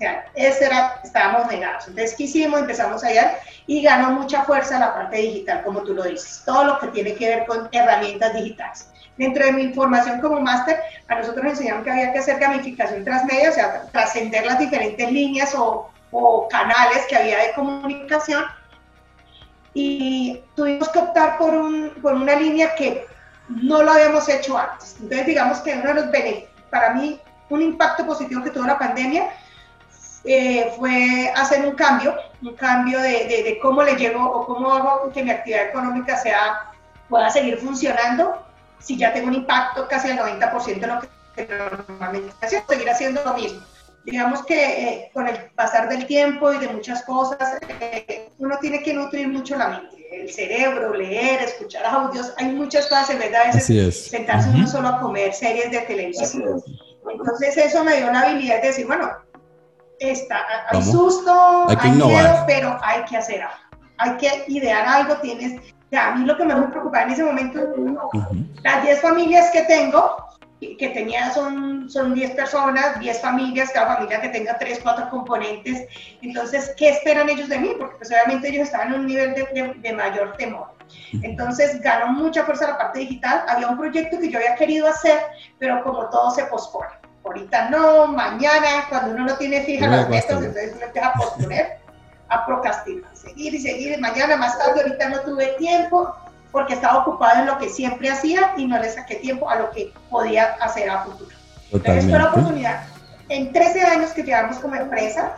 sea, 0.00 0.24
ese 0.34 0.64
era, 0.64 1.00
estábamos 1.04 1.46
negados. 1.50 1.86
Entonces, 1.86 2.16
¿qué 2.16 2.24
hicimos? 2.24 2.60
Empezamos 2.60 3.04
allá 3.04 3.38
y 3.66 3.82
ganó 3.82 4.12
mucha 4.12 4.42
fuerza 4.44 4.78
la 4.78 4.94
parte 4.94 5.18
digital, 5.18 5.62
como 5.62 5.82
tú 5.82 5.94
lo 5.94 6.02
dices, 6.04 6.42
todo 6.44 6.64
lo 6.64 6.78
que 6.78 6.88
tiene 6.88 7.14
que 7.14 7.28
ver 7.28 7.46
con 7.46 7.68
herramientas 7.70 8.34
digitales. 8.34 8.90
Dentro 9.16 9.44
de 9.44 9.52
mi 9.52 9.72
formación 9.74 10.20
como 10.20 10.40
máster, 10.40 10.80
a 11.08 11.16
nosotros 11.16 11.44
nos 11.44 11.52
enseñaron 11.52 11.84
que 11.84 11.90
había 11.90 12.12
que 12.12 12.18
hacer 12.18 12.38
gamificación 12.38 13.04
transmedia, 13.04 13.50
o 13.50 13.52
sea, 13.52 13.82
trascender 13.92 14.46
las 14.46 14.58
diferentes 14.58 15.12
líneas 15.12 15.54
o, 15.54 15.90
o 16.10 16.48
canales 16.48 17.04
que 17.08 17.16
había 17.16 17.38
de 17.38 17.52
comunicación. 17.52 18.44
Y 19.74 20.40
tuvimos 20.56 20.88
que 20.88 20.98
optar 20.98 21.36
por, 21.38 21.54
un, 21.54 21.90
por 22.00 22.14
una 22.14 22.34
línea 22.34 22.74
que 22.74 23.06
no 23.48 23.82
lo 23.82 23.92
habíamos 23.92 24.28
hecho 24.28 24.56
antes. 24.56 24.96
Entonces, 25.00 25.26
digamos 25.26 25.58
que 25.58 25.74
uno 25.74 25.88
de 25.88 25.94
los 25.94 26.10
beneficios 26.10 26.50
para 26.70 26.94
mí 26.94 27.20
un 27.50 27.62
impacto 27.62 28.06
positivo 28.06 28.42
que 28.42 28.50
tuvo 28.50 28.64
la 28.64 28.78
pandemia 28.78 29.28
eh, 30.24 30.72
fue 30.76 31.32
hacer 31.34 31.64
un 31.66 31.74
cambio, 31.74 32.14
un 32.42 32.54
cambio 32.54 33.00
de, 33.00 33.26
de, 33.26 33.58
cómo 33.60 33.82
le 33.82 33.96
llego 33.96 34.22
o 34.22 34.46
cómo 34.46 34.72
hago 34.72 35.10
que 35.12 35.22
mi 35.22 35.30
actividad 35.30 35.68
económica 35.68 36.16
sea, 36.16 36.72
pueda 37.08 37.30
seguir 37.30 37.58
funcionando. 37.58 38.44
Si 38.78 38.96
ya 38.96 39.12
tengo 39.12 39.28
un 39.28 39.34
impacto 39.34 39.86
casi 39.88 40.10
al 40.10 40.18
90% 40.18 40.80
de 40.80 40.86
lo 40.86 41.00
que 41.34 41.48
normalmente 41.88 42.32
hace, 42.40 42.62
seguir 42.68 42.90
haciendo 42.90 43.22
lo 43.24 43.34
mismo. 43.34 43.60
Digamos 44.04 44.44
que 44.46 44.64
eh, 44.64 45.10
con 45.12 45.28
el 45.28 45.36
pasar 45.54 45.88
del 45.88 46.06
tiempo 46.06 46.52
y 46.52 46.58
de 46.58 46.68
muchas 46.68 47.02
cosas, 47.04 47.58
eh, 47.80 48.30
uno 48.38 48.58
tiene 48.58 48.82
que 48.82 48.94
nutrir 48.94 49.28
mucho 49.28 49.56
la 49.56 49.68
mente, 49.68 50.22
el 50.22 50.32
cerebro, 50.32 50.94
leer, 50.94 51.42
escuchar 51.42 51.84
audios, 51.84 52.32
hay 52.38 52.46
muchas 52.46 52.86
cosas, 52.86 53.10
en 53.10 53.18
verdad, 53.18 53.42
a 53.42 53.52
veces 53.52 54.08
sentarse 54.08 54.48
uno 54.48 54.66
solo 54.66 54.88
a 54.88 55.00
comer 55.00 55.34
series 55.34 55.70
de 55.70 55.80
televisión. 55.80 56.62
Entonces 57.10 57.56
eso 57.58 57.84
me 57.84 57.96
dio 57.96 58.10
la 58.10 58.20
habilidad 58.20 58.62
de 58.62 58.68
decir, 58.68 58.86
bueno, 58.86 59.10
está, 60.00 60.46
hay 60.68 60.82
susto, 60.82 61.66
hay, 61.68 61.90
miedo, 61.90 62.44
pero 62.46 62.76
hay 62.82 63.04
que 63.04 63.18
hacer 63.18 63.42
algo. 63.42 63.54
Hay 63.98 64.16
que 64.16 64.44
idear 64.48 64.86
algo, 64.86 65.16
tienes... 65.16 65.60
a 65.92 66.12
mí 66.12 66.24
lo 66.24 66.36
que 66.36 66.44
me 66.44 66.54
preocupaba 66.54 67.04
en 67.04 67.10
ese 67.10 67.22
momento, 67.22 67.60
las 68.62 68.82
10 68.82 69.00
familias 69.02 69.50
que 69.50 69.62
tengo, 69.64 70.16
que 70.58 70.90
tenía 70.94 71.30
son, 71.32 71.88
son 71.90 72.14
10 72.14 72.30
personas, 72.32 72.98
10 72.98 73.20
familias, 73.20 73.70
cada 73.72 73.96
familia 73.96 74.22
que 74.22 74.30
tenga 74.30 74.56
3, 74.58 74.80
4 74.82 75.10
componentes. 75.10 75.86
Entonces, 76.22 76.74
¿qué 76.78 76.90
esperan 76.90 77.28
ellos 77.28 77.48
de 77.48 77.58
mí? 77.58 77.72
Porque 77.78 77.96
pues, 77.96 78.10
obviamente 78.10 78.48
ellos 78.48 78.64
estaban 78.64 78.94
en 78.94 79.00
un 79.00 79.06
nivel 79.06 79.34
de, 79.34 79.74
de, 79.76 79.92
mayor 79.92 80.34
temor. 80.38 80.74
Entonces, 81.22 81.80
ganó 81.82 82.12
mucha 82.12 82.44
fuerza 82.44 82.68
la 82.68 82.78
parte 82.78 83.00
digital. 83.00 83.44
Había 83.48 83.68
un 83.68 83.78
proyecto 83.78 84.18
que 84.18 84.30
yo 84.30 84.38
había 84.38 84.54
querido 84.54 84.88
hacer, 84.88 85.18
pero 85.58 85.82
como 85.82 86.08
todo 86.08 86.30
se 86.30 86.44
pospone 86.44 86.99
ahorita 87.24 87.70
no, 87.70 88.08
mañana, 88.08 88.86
cuando 88.88 89.14
uno 89.14 89.26
no 89.26 89.36
tiene 89.36 89.62
fijas 89.62 89.90
las 89.90 90.08
metas, 90.08 90.30
entonces 90.30 90.72
uno 90.74 90.84
empieza 90.84 91.08
a 91.08 91.12
posponer, 91.14 91.78
a 92.28 92.46
procrastinar, 92.46 93.10
seguir 93.14 93.54
y 93.54 93.60
seguir, 93.60 94.00
mañana 94.00 94.36
más 94.36 94.58
tarde, 94.58 94.82
ahorita 94.82 95.08
no 95.08 95.20
tuve 95.20 95.54
tiempo 95.58 96.14
porque 96.52 96.74
estaba 96.74 96.98
ocupado 96.98 97.40
en 97.40 97.46
lo 97.46 97.58
que 97.58 97.68
siempre 97.68 98.10
hacía 98.10 98.54
y 98.56 98.66
no 98.66 98.78
le 98.78 98.90
saqué 98.90 99.16
tiempo 99.16 99.48
a 99.48 99.56
lo 99.56 99.70
que 99.70 99.92
podía 100.08 100.54
hacer 100.60 100.90
a 100.90 101.04
futuro. 101.04 101.30
Entonces 101.72 102.04
fue 102.04 102.18
la 102.18 102.30
oportunidad. 102.30 102.84
En 103.28 103.52
13 103.52 103.82
años 103.82 104.10
que 104.10 104.24
llevamos 104.24 104.58
como 104.58 104.74
empresa, 104.74 105.36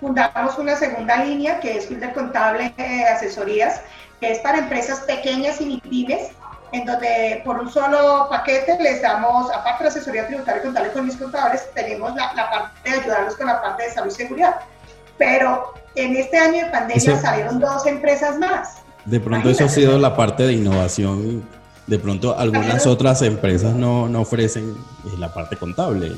fundamos 0.00 0.56
una 0.58 0.76
segunda 0.76 1.16
línea 1.24 1.58
que 1.58 1.78
es 1.78 1.86
Filter 1.86 2.12
Contable 2.12 2.72
eh, 2.76 3.04
Asesorías, 3.04 3.80
que 4.20 4.30
es 4.30 4.38
para 4.38 4.58
empresas 4.58 5.00
pequeñas 5.00 5.60
y 5.60 5.80
pymes 5.80 6.30
en 6.72 6.84
donde 6.84 7.42
por 7.44 7.58
un 7.58 7.70
solo 7.70 8.26
paquete 8.28 8.76
les 8.80 9.00
damos, 9.00 9.50
aparte 9.50 9.84
de 9.84 9.90
asesoría 9.90 10.26
tributaria 10.26 10.60
y 10.60 10.64
contable 10.64 10.92
con 10.92 11.06
mis 11.06 11.16
contadores, 11.16 11.68
tenemos 11.74 12.14
la, 12.14 12.32
parte 12.34 12.90
de 12.90 13.00
ayudarlos 13.00 13.36
con 13.36 13.46
la 13.46 13.62
parte 13.62 13.84
de 13.84 13.90
salud 13.90 14.10
y 14.10 14.14
seguridad. 14.14 14.56
Pero 15.16 15.74
en 15.94 16.16
este 16.16 16.38
año 16.38 16.66
de 16.66 16.70
pandemia 16.70 17.20
salieron 17.20 17.58
dos 17.58 17.86
empresas 17.86 18.38
más. 18.38 18.82
De 19.04 19.20
pronto 19.20 19.48
eso 19.48 19.64
ha 19.64 19.68
sido 19.68 19.98
la 19.98 20.14
parte 20.14 20.44
de 20.44 20.52
innovación. 20.52 21.48
De 21.86 21.98
pronto 21.98 22.38
algunas 22.38 22.86
otras 22.86 23.22
empresas 23.22 23.74
no, 23.74 24.08
no 24.08 24.20
ofrecen 24.20 24.76
eh, 25.06 25.16
la 25.18 25.32
parte 25.32 25.56
contable. 25.56 26.12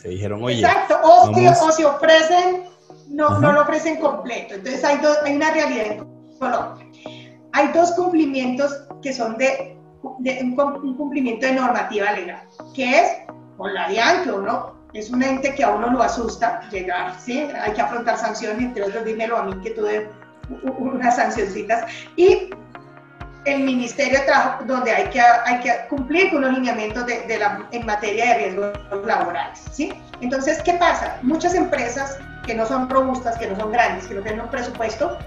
Te 0.00 0.08
dijeron, 0.08 0.42
oye. 0.42 0.60
Exacto, 0.60 0.98
o, 1.02 1.72
si, 1.72 1.84
ofrecen, 1.84 2.64
no, 3.08 3.38
no 3.38 3.52
lo 3.52 3.62
ofrecen 3.62 4.00
completo. 4.00 4.54
Entonces 4.54 4.82
hay, 4.82 4.98
hay 5.24 5.36
una 5.36 5.50
realidad 5.50 5.86
en 5.86 6.38
Colombia. 6.38 6.86
Hay 7.52 7.68
dos 7.68 7.92
cumplimientos 7.92 8.72
que 9.02 9.12
son 9.12 9.36
de 9.36 9.73
de 10.18 10.40
un, 10.42 10.96
cumplimiento 10.96 11.46
de 11.46 11.54
normativa 11.54 12.12
legal, 12.12 12.42
que 12.74 13.00
es 13.00 13.10
con 13.56 13.72
la 13.72 13.88
DIAN, 13.88 14.24
que 14.24 14.30
uno 14.30 14.74
es 14.92 15.10
un 15.10 15.22
ente 15.22 15.54
que 15.54 15.64
a 15.64 15.70
uno 15.70 15.90
lo 15.90 16.02
asusta 16.02 16.68
llegar, 16.70 17.18
¿sí? 17.18 17.48
Hay 17.60 17.72
que 17.72 17.80
afrontar 17.80 18.16
sanciones, 18.16 18.62
entre 18.62 18.84
otros, 18.84 19.04
dímelo 19.04 19.36
a 19.36 19.44
mí 19.44 19.60
que 19.62 19.70
tuve 19.70 20.08
unas 20.78 21.16
sancioncitas, 21.16 21.90
y 22.16 22.50
el 23.44 23.60
Ministerio 23.60 24.20
de 24.20 24.24
Trabajo, 24.24 24.64
donde 24.64 24.90
hay 24.90 25.10
que, 25.10 25.20
hay 25.20 25.60
que 25.60 25.72
cumplir 25.88 26.30
con 26.30 26.42
los 26.42 26.52
lineamientos 26.52 27.06
de, 27.06 27.22
de 27.22 27.38
la, 27.38 27.66
en 27.72 27.84
materia 27.84 28.26
de 28.26 28.34
riesgos 28.34 28.78
laborales, 29.04 29.62
¿sí? 29.72 29.92
Entonces, 30.20 30.62
¿qué 30.62 30.74
pasa? 30.74 31.18
Muchas 31.22 31.54
empresas 31.54 32.18
que 32.46 32.54
no 32.54 32.66
son 32.66 32.88
robustas, 32.88 33.36
que 33.38 33.48
no 33.48 33.56
son 33.56 33.72
grandes, 33.72 34.06
que 34.06 34.14
no 34.14 34.22
tienen 34.22 34.42
un 34.42 34.48
presupuesto, 34.48 35.18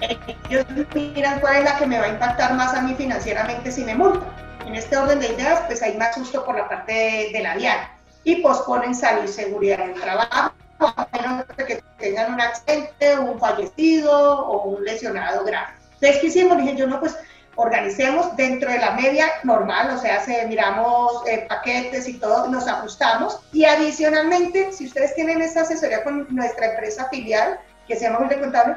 ellos 0.00 0.66
miran 0.94 1.40
cuál 1.40 1.56
es 1.56 1.64
la 1.64 1.78
que 1.78 1.86
me 1.86 1.98
va 1.98 2.06
a 2.06 2.08
impactar 2.08 2.54
más 2.54 2.74
a 2.74 2.82
mí 2.82 2.94
financieramente 2.94 3.70
si 3.72 3.84
me 3.84 3.94
multa. 3.94 4.26
En 4.66 4.74
este 4.74 4.96
orden 4.96 5.20
de 5.20 5.28
ideas, 5.28 5.60
pues 5.66 5.82
hay 5.82 5.96
más 5.96 6.14
susto 6.14 6.44
por 6.44 6.56
la 6.56 6.68
parte 6.68 7.30
de, 7.32 7.40
la 7.40 7.56
DIAN 7.56 7.78
y 8.24 8.36
posponen 8.36 8.94
salud 8.94 9.26
seguridad 9.28 9.80
en 9.80 9.90
el 9.90 10.00
trabajo, 10.00 10.52
a 10.80 11.08
menos 11.12 11.44
que 11.56 11.82
tengan 11.98 12.34
un 12.34 12.40
accidente, 12.40 13.18
un 13.18 13.38
fallecido 13.38 14.40
o 14.40 14.64
un 14.64 14.84
lesionado 14.84 15.44
grave. 15.44 15.68
Entonces, 15.94 16.20
¿qué 16.20 16.26
hicimos? 16.26 16.58
Dije 16.58 16.76
yo, 16.76 16.86
no, 16.88 16.98
pues 16.98 17.16
organicemos 17.54 18.36
dentro 18.36 18.70
de 18.70 18.78
la 18.78 18.90
media 18.92 19.26
normal, 19.44 19.90
o 19.96 19.98
sea, 19.98 20.22
se, 20.22 20.46
miramos 20.46 21.26
eh, 21.26 21.46
paquetes 21.48 22.06
y 22.08 22.14
todo, 22.14 22.48
nos 22.48 22.68
ajustamos. 22.68 23.40
Y 23.52 23.64
adicionalmente, 23.64 24.72
si 24.72 24.86
ustedes 24.86 25.14
tienen 25.14 25.40
esta 25.40 25.62
asesoría 25.62 26.04
con 26.04 26.26
nuestra 26.34 26.72
empresa 26.72 27.08
filial, 27.08 27.58
que 27.88 27.96
se 27.96 28.02
llama 28.02 28.28
de 28.28 28.40
Contable, 28.40 28.76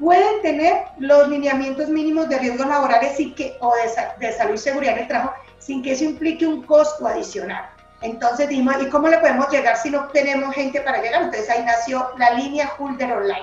pueden 0.00 0.40
tener 0.40 0.84
los 0.98 1.28
lineamientos 1.28 1.88
mínimos 1.88 2.28
de 2.28 2.38
riesgos 2.38 2.66
laborales 2.66 3.20
y 3.20 3.32
que, 3.32 3.56
o 3.60 3.72
de, 4.18 4.32
salud 4.32 4.54
y 4.54 4.58
seguridad 4.58 4.94
en 4.94 5.00
el 5.00 5.08
trabajo 5.08 5.34
sin 5.58 5.82
que 5.82 5.92
eso 5.92 6.04
implique 6.04 6.46
un 6.46 6.62
costo 6.62 7.06
adicional. 7.06 7.68
Entonces 8.00 8.48
dijimos, 8.48 8.76
¿y 8.80 8.88
cómo 8.88 9.08
le 9.08 9.18
podemos 9.18 9.50
llegar 9.50 9.76
si 9.76 9.90
no 9.90 10.08
tenemos 10.08 10.54
gente 10.54 10.80
para 10.80 11.02
llegar? 11.02 11.22
Entonces 11.22 11.50
ahí 11.50 11.62
nació 11.64 12.10
la 12.16 12.30
línea 12.30 12.72
Hulder 12.78 13.12
Online. 13.12 13.42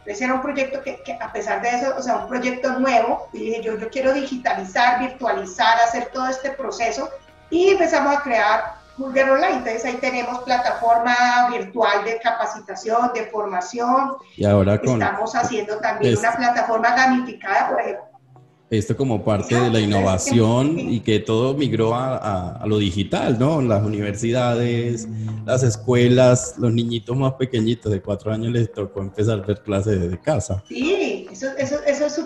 Entonces 0.00 0.20
era 0.20 0.34
un 0.34 0.42
proyecto 0.42 0.82
que, 0.82 1.18
a 1.18 1.32
pesar 1.32 1.62
de 1.62 1.70
eso, 1.70 1.94
o 1.96 2.02
sea, 2.02 2.16
un 2.16 2.28
proyecto 2.28 2.78
nuevo, 2.78 3.28
y 3.32 3.38
dije 3.38 3.62
yo, 3.62 3.78
yo 3.78 3.88
quiero 3.88 4.12
digitalizar, 4.12 5.00
virtualizar, 5.00 5.78
hacer 5.80 6.10
todo 6.12 6.28
este 6.28 6.50
proceso, 6.50 7.08
y 7.48 7.70
empezamos 7.70 8.14
a 8.14 8.22
crear 8.22 8.77
Online. 9.04 9.58
Entonces 9.58 9.84
ahí 9.84 9.96
tenemos 10.00 10.40
plataforma 10.40 11.14
virtual 11.50 12.04
de 12.04 12.18
capacitación, 12.22 13.12
de 13.14 13.26
formación. 13.26 14.14
Y 14.36 14.44
ahora 14.44 14.80
con, 14.80 15.00
Estamos 15.00 15.34
haciendo 15.34 15.78
también 15.78 16.18
una 16.18 16.32
plataforma 16.32 16.94
gamificada, 16.94 17.70
por 17.70 17.80
ejemplo. 17.80 18.04
Esto 18.70 18.94
como 18.94 19.24
parte 19.24 19.58
de 19.58 19.70
la 19.70 19.80
innovación 19.80 20.78
y 20.78 21.00
que 21.00 21.20
todo 21.20 21.54
migró 21.54 21.94
a, 21.94 22.52
a, 22.52 22.66
lo 22.66 22.76
digital, 22.76 23.38
¿no? 23.38 23.62
Las 23.62 23.82
universidades, 23.82 25.08
las 25.46 25.62
escuelas, 25.62 26.54
los 26.58 26.70
niñitos 26.74 27.16
más 27.16 27.32
pequeñitos 27.32 27.90
de 27.90 28.02
cuatro 28.02 28.30
años 28.30 28.52
les 28.52 28.70
tocó 28.70 29.00
empezar 29.00 29.38
a 29.38 29.46
ver 29.46 29.62
clases 29.62 29.98
desde 29.98 30.20
casa. 30.20 30.62
Sí, 30.68 31.26
eso, 31.32 31.46
eso, 31.56 31.76
eso 31.86 32.06
es 32.06 32.20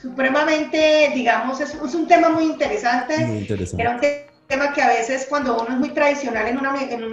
supremamente, 0.00 1.10
digamos, 1.12 1.60
es, 1.60 1.74
es, 1.74 1.94
un 1.96 2.06
tema 2.06 2.28
muy 2.28 2.44
interesante. 2.44 3.26
Muy 3.26 3.38
interesante 3.38 4.29
tema 4.50 4.72
que 4.74 4.82
a 4.82 4.88
veces 4.88 5.26
cuando 5.28 5.56
uno 5.62 5.72
es 5.72 5.78
muy 5.78 5.90
tradicional 5.90 6.48
en 6.48 6.58
una, 6.58 6.74
en, 6.82 7.04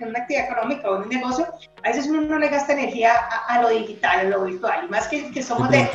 una 0.00 0.18
actividad 0.18 0.46
económica 0.46 0.88
o 0.88 0.96
en 0.96 1.02
un 1.02 1.08
negocio, 1.08 1.46
a 1.82 1.88
veces 1.88 2.06
uno 2.06 2.22
no 2.22 2.38
le 2.38 2.48
gasta 2.48 2.72
energía 2.72 3.12
a, 3.48 3.60
lo 3.60 3.68
digital, 3.68 4.20
a 4.20 4.24
lo 4.24 4.44
virtual, 4.44 4.86
y 4.86 4.88
más 4.88 5.08
que, 5.08 5.30
que 5.30 5.42
somos 5.42 5.68
de, 5.68 5.88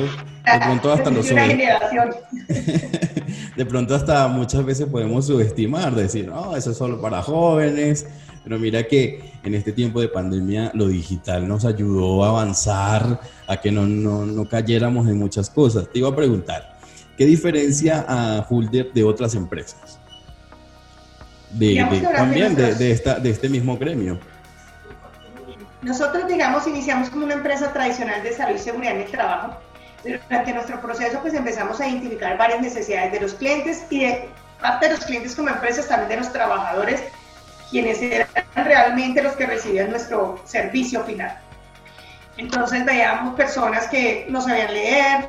pronto, 0.43 0.91
hasta 0.91 1.09
de 1.09 1.19
una 1.19 1.45
generación. 1.45 2.15
de 3.55 3.65
pronto 3.65 3.95
hasta 3.95 4.27
muchas 4.27 4.65
veces 4.65 4.85
podemos 4.87 5.25
subestimar, 5.25 5.95
decir, 5.95 6.27
no, 6.27 6.55
eso 6.55 6.71
es 6.71 6.77
solo 6.77 7.01
para 7.01 7.23
jóvenes, 7.23 8.05
pero 8.43 8.59
mira 8.59 8.83
que 8.83 9.33
en 9.43 9.55
este 9.55 9.71
tiempo 9.71 10.01
de 10.01 10.09
pandemia 10.09 10.71
lo 10.73 10.87
digital 10.87 11.47
nos 11.47 11.65
ayudó 11.65 12.23
a 12.25 12.29
avanzar, 12.29 13.21
a 13.47 13.57
que 13.57 13.71
no, 13.71 13.87
no, 13.87 14.25
no 14.25 14.47
cayéramos 14.47 15.07
en 15.07 15.17
muchas 15.17 15.49
cosas. 15.49 15.87
Te 15.91 15.99
iba 15.99 16.09
a 16.09 16.15
preguntar, 16.15 16.77
¿qué 17.17 17.25
diferencia 17.25 18.05
a 18.07 18.45
Hulder 18.47 18.91
de 18.93 19.03
otras 19.03 19.35
empresas? 19.35 19.99
De, 21.51 22.01
también 22.15 22.55
de, 22.55 22.91
esta, 22.91 23.15
de 23.15 23.29
este 23.29 23.49
mismo 23.49 23.77
gremio. 23.77 24.19
Nosotros, 25.81 26.27
digamos, 26.27 26.67
iniciamos 26.67 27.09
como 27.09 27.25
una 27.25 27.35
empresa 27.35 27.71
tradicional 27.71 28.23
de 28.23 28.33
salud 28.33 28.55
y 28.55 28.59
seguridad 28.59 28.95
en 28.95 29.01
el 29.01 29.11
trabajo. 29.11 29.57
Durante 30.03 30.53
nuestro 30.53 30.81
proceso, 30.81 31.19
pues 31.21 31.33
empezamos 31.33 31.79
a 31.79 31.87
identificar 31.87 32.37
varias 32.37 32.61
necesidades 32.61 33.11
de 33.11 33.19
los 33.19 33.33
clientes 33.33 33.85
y 33.89 33.99
de 33.99 34.29
parte 34.61 34.87
de 34.87 34.95
los 34.95 35.05
clientes 35.05 35.35
como 35.35 35.49
empresas, 35.49 35.87
también 35.87 36.09
de 36.09 36.17
los 36.17 36.31
trabajadores, 36.31 37.03
quienes 37.69 38.01
eran 38.01 38.27
realmente 38.55 39.21
los 39.21 39.33
que 39.33 39.45
recibían 39.45 39.89
nuestro 39.89 40.41
servicio 40.45 41.03
final. 41.03 41.37
Entonces 42.37 42.83
veíamos 42.85 43.35
personas 43.35 43.87
que 43.87 44.25
no 44.29 44.41
sabían 44.41 44.73
leer, 44.73 45.27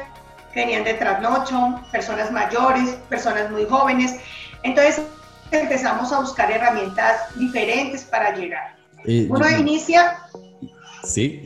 venían 0.55 0.85
de 0.85 0.95
trasnocho, 0.95 1.81
personas 1.93 2.33
mayores, 2.33 2.97
personas 3.09 3.51
muy 3.51 3.67
jóvenes. 3.67 4.17
Entonces 4.63 5.03
empezamos 5.51 6.13
a 6.13 6.21
buscar 6.21 6.51
herramientas 6.51 7.35
diferentes 7.37 8.05
para 8.05 8.35
llegar. 8.35 8.75
Uno 9.29 9.49
inicia 9.49 10.19
sí, 11.05 11.43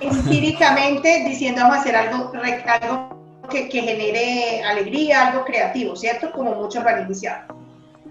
empíricamente 0.00 1.24
diciendo 1.24 1.62
vamos 1.62 1.78
a 1.78 1.80
hacer 1.80 1.96
algo, 1.96 2.32
algo 2.66 3.46
que, 3.48 3.68
que, 3.68 3.80
genere 3.82 4.62
alegría, 4.64 5.28
algo 5.28 5.44
creativo, 5.44 5.94
¿cierto? 5.96 6.32
Como 6.32 6.54
muchos 6.54 6.82
van 6.82 6.96
a 6.96 7.00
iniciar. 7.02 7.46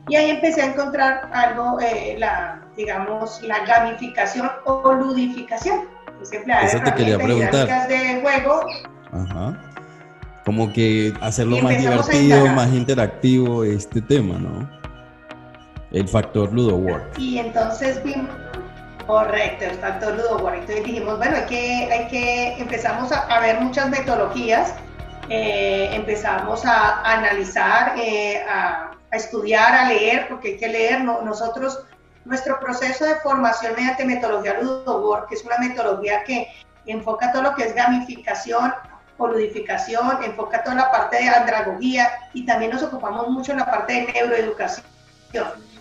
Y 0.09 0.15
ahí 0.15 0.29
empecé 0.29 0.61
a 0.61 0.67
encontrar 0.67 1.29
algo, 1.33 1.79
eh, 1.81 2.15
la, 2.17 2.61
digamos, 2.77 3.41
la 3.41 3.65
gamificación 3.65 4.49
o 4.65 4.93
ludificación. 4.93 5.81
Eso 6.21 6.81
te 6.83 6.93
quería 6.95 7.17
preguntar. 7.17 7.87
de 7.87 8.21
juego. 8.21 8.61
Ajá. 9.11 9.61
Como 10.45 10.71
que 10.71 11.13
hacerlo 11.21 11.61
más 11.61 11.77
divertido, 11.77 12.47
más 12.47 12.69
interactivo 12.73 13.63
este 13.65 14.01
tema, 14.01 14.39
¿no? 14.39 14.69
El 15.97 16.07
factor 16.07 16.53
Ludo 16.53 16.75
Work. 16.75 17.17
Y 17.17 17.39
entonces 17.39 18.03
vimos, 18.03 18.29
correcto, 19.07 19.65
el 19.65 19.77
factor 19.79 20.13
Ludo 20.15 20.37
Work. 20.43 20.59
Entonces 20.59 20.85
dijimos, 20.85 21.17
bueno, 21.17 21.37
hay 21.37 21.45
que, 21.45 21.91
hay 21.91 22.07
que 22.07 22.61
empezamos 22.61 23.11
a, 23.11 23.39
ver 23.39 23.59
muchas 23.59 23.89
metodologías, 23.89 24.75
eh, 25.29 25.89
empezamos 25.93 26.63
a 26.67 27.01
analizar, 27.01 27.95
eh, 27.97 28.43
a, 28.47 28.91
estudiar, 29.11 29.73
a 29.73 29.89
leer, 29.89 30.27
porque 30.27 30.49
hay 30.49 30.57
que 30.57 30.67
leer. 30.67 31.03
nosotros, 31.03 31.83
nuestro 32.25 32.59
proceso 32.59 33.03
de 33.03 33.15
formación 33.15 33.73
mediante 33.75 34.05
metodología 34.05 34.61
Ludo 34.61 35.25
que 35.27 35.33
es 35.33 35.43
una 35.45 35.57
metodología 35.57 36.23
que 36.25 36.47
enfoca 36.85 37.31
todo 37.31 37.41
lo 37.41 37.55
que 37.55 37.63
es 37.63 37.73
gamificación 37.73 38.71
o 39.17 39.27
ludificación, 39.27 40.23
enfoca 40.23 40.63
toda 40.63 40.75
la 40.75 40.91
parte 40.91 41.17
de 41.17 41.29
andragogía 41.29 42.07
y 42.33 42.45
también 42.45 42.71
nos 42.71 42.83
ocupamos 42.83 43.29
mucho 43.29 43.53
en 43.53 43.57
la 43.57 43.65
parte 43.65 43.93
de 43.93 44.13
neuroeducación. 44.13 44.85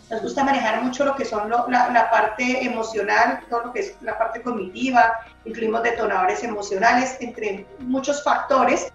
Nos 0.08 0.22
gusta 0.22 0.44
manejar 0.44 0.82
mucho 0.82 1.04
lo 1.04 1.16
que 1.16 1.24
son 1.24 1.50
la, 1.50 2.08
parte 2.10 2.64
emocional, 2.64 3.40
todo 3.50 3.64
lo 3.64 3.72
que 3.72 3.80
es 3.80 3.96
la 4.02 4.16
parte 4.16 4.40
cognitiva, 4.40 5.18
incluimos 5.44 5.82
detonadores 5.82 6.44
emocionales, 6.44 7.16
entre 7.20 7.66
muchos 7.80 8.22
factores 8.22 8.92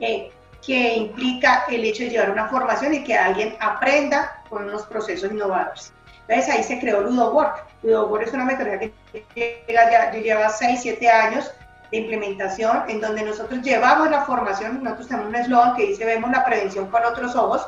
eh, 0.00 0.32
que 0.64 0.94
implica 0.94 1.64
el 1.68 1.84
hecho 1.84 2.02
de 2.02 2.10
llevar 2.10 2.30
una 2.30 2.48
formación 2.48 2.94
y 2.94 3.04
que 3.04 3.16
alguien 3.16 3.54
aprenda 3.60 4.42
con 4.48 4.64
unos 4.64 4.82
procesos 4.86 5.30
innovadores. 5.30 5.92
Entonces 6.26 6.54
ahí 6.54 6.62
se 6.64 6.80
creó 6.80 7.02
LudoWork. 7.02 7.64
LudoWork 7.82 8.26
es 8.26 8.32
una 8.32 8.44
metodología 8.44 8.90
que 9.34 9.64
ya, 9.68 10.10
lleva 10.10 10.48
6, 10.48 10.80
7 10.82 11.08
años 11.08 11.50
de 11.90 11.98
implementación 11.98 12.84
en 12.88 13.00
donde 13.00 13.22
nosotros 13.22 13.60
llevamos 13.62 14.10
la 14.10 14.24
formación, 14.24 14.82
nosotros 14.82 15.08
tenemos 15.08 15.28
un 15.28 15.36
eslogan 15.36 15.76
que 15.76 15.86
dice 15.86 16.04
vemos 16.04 16.30
la 16.30 16.44
prevención 16.44 16.86
con 16.86 17.04
otros 17.04 17.36
ojos, 17.36 17.66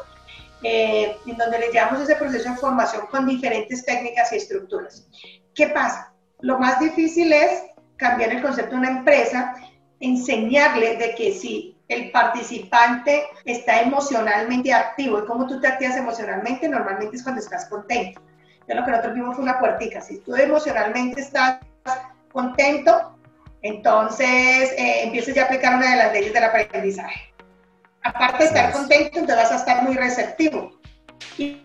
eh, 0.64 1.16
en 1.26 1.37
donde 1.37 1.59
le 1.59 1.71
llevamos 1.71 2.00
ese 2.00 2.16
proceso 2.16 2.49
de 2.49 2.56
formación 2.56 3.06
con 3.09 3.26
diferentes 3.26 3.85
técnicas 3.85 4.33
y 4.33 4.37
estructuras. 4.37 5.06
¿Qué 5.54 5.68
pasa? 5.68 6.14
Lo 6.40 6.59
más 6.59 6.80
difícil 6.80 7.33
es 7.33 7.64
cambiar 7.97 8.30
el 8.30 8.42
concepto 8.42 8.73
de 8.73 8.78
una 8.78 8.90
empresa, 8.90 9.54
enseñarle 10.00 10.97
de 10.97 11.14
que 11.14 11.33
si 11.33 11.76
el 11.88 12.11
participante 12.11 13.25
está 13.44 13.83
emocionalmente 13.83 14.73
activo. 14.73 15.18
¿Y 15.18 15.26
cómo 15.26 15.47
tú 15.47 15.61
te 15.61 15.68
activas 15.68 15.97
emocionalmente? 15.97 16.66
Normalmente 16.66 17.16
es 17.16 17.23
cuando 17.23 17.42
estás 17.42 17.66
contento. 17.66 18.23
Yo 18.66 18.75
lo 18.75 18.85
que 18.85 18.90
nosotros 18.90 19.14
vimos 19.14 19.37
fue 19.37 19.44
una 19.44 19.59
puertica. 19.59 20.00
Si 20.00 20.18
tú 20.21 20.35
emocionalmente 20.35 21.21
estás 21.21 21.59
contento, 22.33 23.18
entonces 23.61 24.73
eh, 24.78 25.02
empiezas 25.04 25.35
ya 25.35 25.42
a 25.42 25.44
aplicar 25.44 25.76
una 25.76 25.90
de 25.90 25.97
las 25.97 26.12
leyes 26.14 26.33
del 26.33 26.44
aprendizaje. 26.44 27.34
Aparte 28.04 28.38
de 28.38 28.44
estar 28.44 28.73
contento, 28.73 29.18
entonces 29.18 29.37
vas 29.37 29.52
a 29.52 29.56
estar 29.56 29.82
muy 29.82 29.94
receptivo 29.94 30.73
y, 31.38 31.61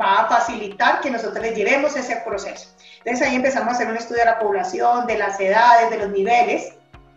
va 0.00 0.22
a 0.22 0.28
facilitar 0.28 1.00
que 1.00 1.10
nosotros 1.10 1.42
les 1.42 1.54
llevemos 1.54 1.94
ese 1.94 2.16
proceso. 2.24 2.74
Entonces 3.04 3.28
ahí 3.28 3.36
empezamos 3.36 3.68
a 3.68 3.76
hacer 3.76 3.88
un 3.88 3.96
estudio 3.96 4.20
de 4.20 4.30
la 4.30 4.38
población, 4.38 5.06
de 5.06 5.18
las 5.18 5.38
edades, 5.38 5.90
de 5.90 5.98
los 5.98 6.08
niveles 6.08 6.72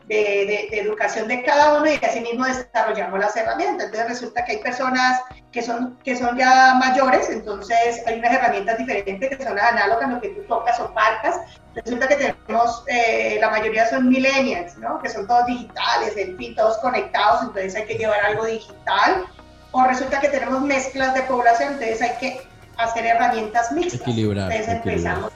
de, 0.08 0.68
educación 0.72 1.28
de 1.28 1.44
cada 1.44 1.78
uno 1.78 1.88
y 1.88 2.00
así 2.06 2.22
mismo 2.22 2.46
desarrollamos 2.46 3.20
las 3.20 3.36
herramientas. 3.36 3.88
Entonces 3.88 4.10
resulta 4.10 4.46
que 4.46 4.54
hay 4.54 4.58
personas 4.60 5.22
que 5.52 5.62
son, 5.62 5.98
que 6.04 6.16
son 6.16 6.38
ya 6.38 6.76
mayores, 6.76 7.30
entonces 7.30 8.02
hay 8.06 8.20
unas 8.20 8.34
herramientas 8.34 8.78
diferentes 8.78 9.38
que 9.38 9.44
son 9.44 9.58
análogas, 9.58 10.10
lo 10.10 10.22
que 10.22 10.30
tú 10.30 10.42
tocas 10.44 10.80
o 10.80 10.94
palcas. 10.94 11.40
Resulta 11.74 12.08
que 12.08 12.16
tenemos, 12.16 12.84
eh, 12.88 13.38
la 13.42 13.50
mayoría 13.50 13.88
son 13.90 14.08
millennials, 14.08 14.78
¿no? 14.78 15.00
que 15.00 15.10
son 15.10 15.28
todos 15.28 15.46
digitales, 15.48 16.16
en 16.16 16.38
fin, 16.38 16.56
todos 16.56 16.78
conectados, 16.78 17.42
entonces 17.42 17.76
hay 17.76 17.86
que 17.86 17.96
llevar 17.96 18.20
algo 18.26 18.46
digital. 18.46 19.26
O 19.72 19.84
resulta 19.84 20.22
que 20.22 20.30
tenemos 20.30 20.62
mezclas 20.62 21.14
de 21.16 21.22
población, 21.24 21.74
entonces 21.74 22.02
hay 22.02 22.18
que 22.18 22.48
hacer 22.78 23.06
herramientas 23.06 23.72
mixtas. 23.74 24.02
Equilibrar. 24.02 24.52
Entonces 24.52 24.76
empezamos. 24.76 25.32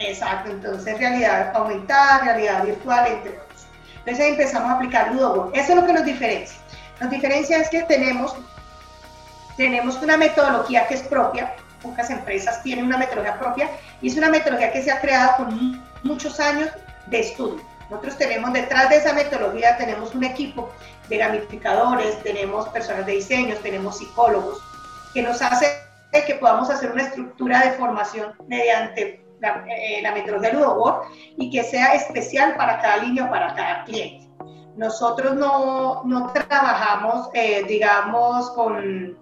Exacto, 0.00 0.50
entonces 0.50 0.98
realidad 0.98 1.50
aumentada, 1.56 2.20
realidad 2.24 2.64
virtual, 2.64 3.06
entre 3.06 3.30
otros. 3.30 3.47
Entonces 4.08 4.32
empezamos 4.32 4.70
a 4.70 4.74
aplicar 4.76 5.12
LudoWork. 5.12 5.54
Eso 5.54 5.72
es 5.72 5.76
lo 5.76 5.86
que 5.86 5.92
nos 5.92 6.04
diferencia. 6.04 6.56
Nos 6.98 7.10
diferencia 7.10 7.58
es 7.58 7.68
que 7.68 7.82
tenemos, 7.82 8.34
tenemos 9.58 9.96
una 10.02 10.16
metodología 10.16 10.86
que 10.86 10.94
es 10.94 11.02
propia, 11.02 11.54
pocas 11.82 12.08
empresas 12.08 12.62
tienen 12.62 12.86
una 12.86 12.96
metodología 12.96 13.38
propia, 13.38 13.68
y 14.00 14.08
es 14.08 14.16
una 14.16 14.30
metodología 14.30 14.72
que 14.72 14.82
se 14.82 14.90
ha 14.90 14.98
creado 15.02 15.36
con 15.36 15.84
muchos 16.04 16.40
años 16.40 16.70
de 17.08 17.20
estudio. 17.20 17.62
Nosotros 17.90 18.16
tenemos 18.16 18.50
detrás 18.54 18.88
de 18.88 18.96
esa 18.96 19.12
metodología, 19.12 19.76
tenemos 19.76 20.14
un 20.14 20.24
equipo 20.24 20.70
de 21.10 21.18
gamificadores, 21.18 22.22
tenemos 22.22 22.66
personas 22.70 23.04
de 23.04 23.12
diseño, 23.12 23.56
tenemos 23.56 23.98
psicólogos, 23.98 24.62
que 25.12 25.20
nos 25.20 25.42
hace 25.42 25.66
que 26.26 26.34
podamos 26.36 26.70
hacer 26.70 26.92
una 26.92 27.02
estructura 27.02 27.60
de 27.60 27.72
formación 27.72 28.32
mediante 28.48 29.22
la, 29.40 29.64
eh, 29.68 30.00
la 30.02 30.12
metodología 30.12 31.08
y 31.36 31.50
que 31.50 31.62
sea 31.62 31.94
especial 31.94 32.54
para 32.56 32.80
cada 32.80 32.98
línea 32.98 33.24
o 33.24 33.30
para 33.30 33.54
cada 33.54 33.84
cliente. 33.84 34.28
Nosotros 34.76 35.34
no, 35.34 36.04
no 36.04 36.32
trabajamos, 36.32 37.28
eh, 37.34 37.64
digamos, 37.66 38.50
con 38.52 39.18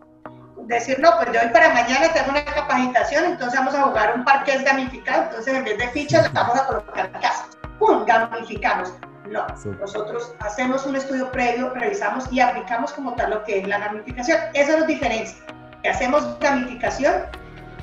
decir, 0.67 0.99
no, 1.01 1.11
pues 1.17 1.33
de 1.33 1.39
hoy 1.39 1.49
para 1.53 1.73
mañana 1.73 2.13
tengo 2.13 2.31
una 2.31 2.45
capacitación, 2.45 3.25
entonces 3.25 3.59
vamos 3.59 3.75
a 3.75 3.83
jugar 3.85 4.15
un 4.17 4.25
parque 4.25 4.53
es 4.53 4.65
gamificado, 4.65 5.25
entonces 5.25 5.55
en 5.55 5.65
vez 5.65 5.79
de 5.79 5.89
fichas 5.89 6.33
vamos 6.33 6.59
a 6.59 6.67
colocar 6.67 7.11
casas. 7.13 7.57
¡Pum! 7.79 8.05
Gamificamos. 8.05 8.93
No, 9.31 9.47
nosotros 9.81 10.35
hacemos 10.41 10.87
un 10.87 10.97
estudio 10.97 11.31
previo, 11.33 11.73
revisamos 11.75 12.31
y 12.31 12.41
aplicamos 12.41 12.93
como 12.93 13.15
tal 13.15 13.31
lo 13.31 13.45
que 13.45 13.59
es 13.59 13.69
la 13.69 13.79
gamificación. 13.79 14.39
Eso 14.55 14.79
nos 14.79 14.87
diferencia. 14.87 15.39
Que 15.83 15.89
hacemos 15.89 16.39
gamificación 16.39 17.13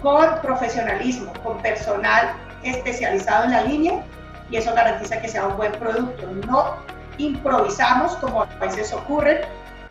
con 0.04 0.40
profesionalismo, 0.42 1.32
con 1.42 1.60
personal 1.62 2.36
especializado 2.62 3.46
en 3.46 3.52
la 3.52 3.64
línea 3.64 4.04
y 4.52 4.58
eso 4.58 4.74
garantiza 4.76 5.20
que 5.20 5.30
sea 5.30 5.48
un 5.48 5.58
buen 5.58 5.72
producto. 5.72 6.28
No 6.46 6.78
improvisamos 7.18 8.16
como 8.18 8.44
a 8.44 8.46
veces 8.60 8.92
ocurre 8.92 9.46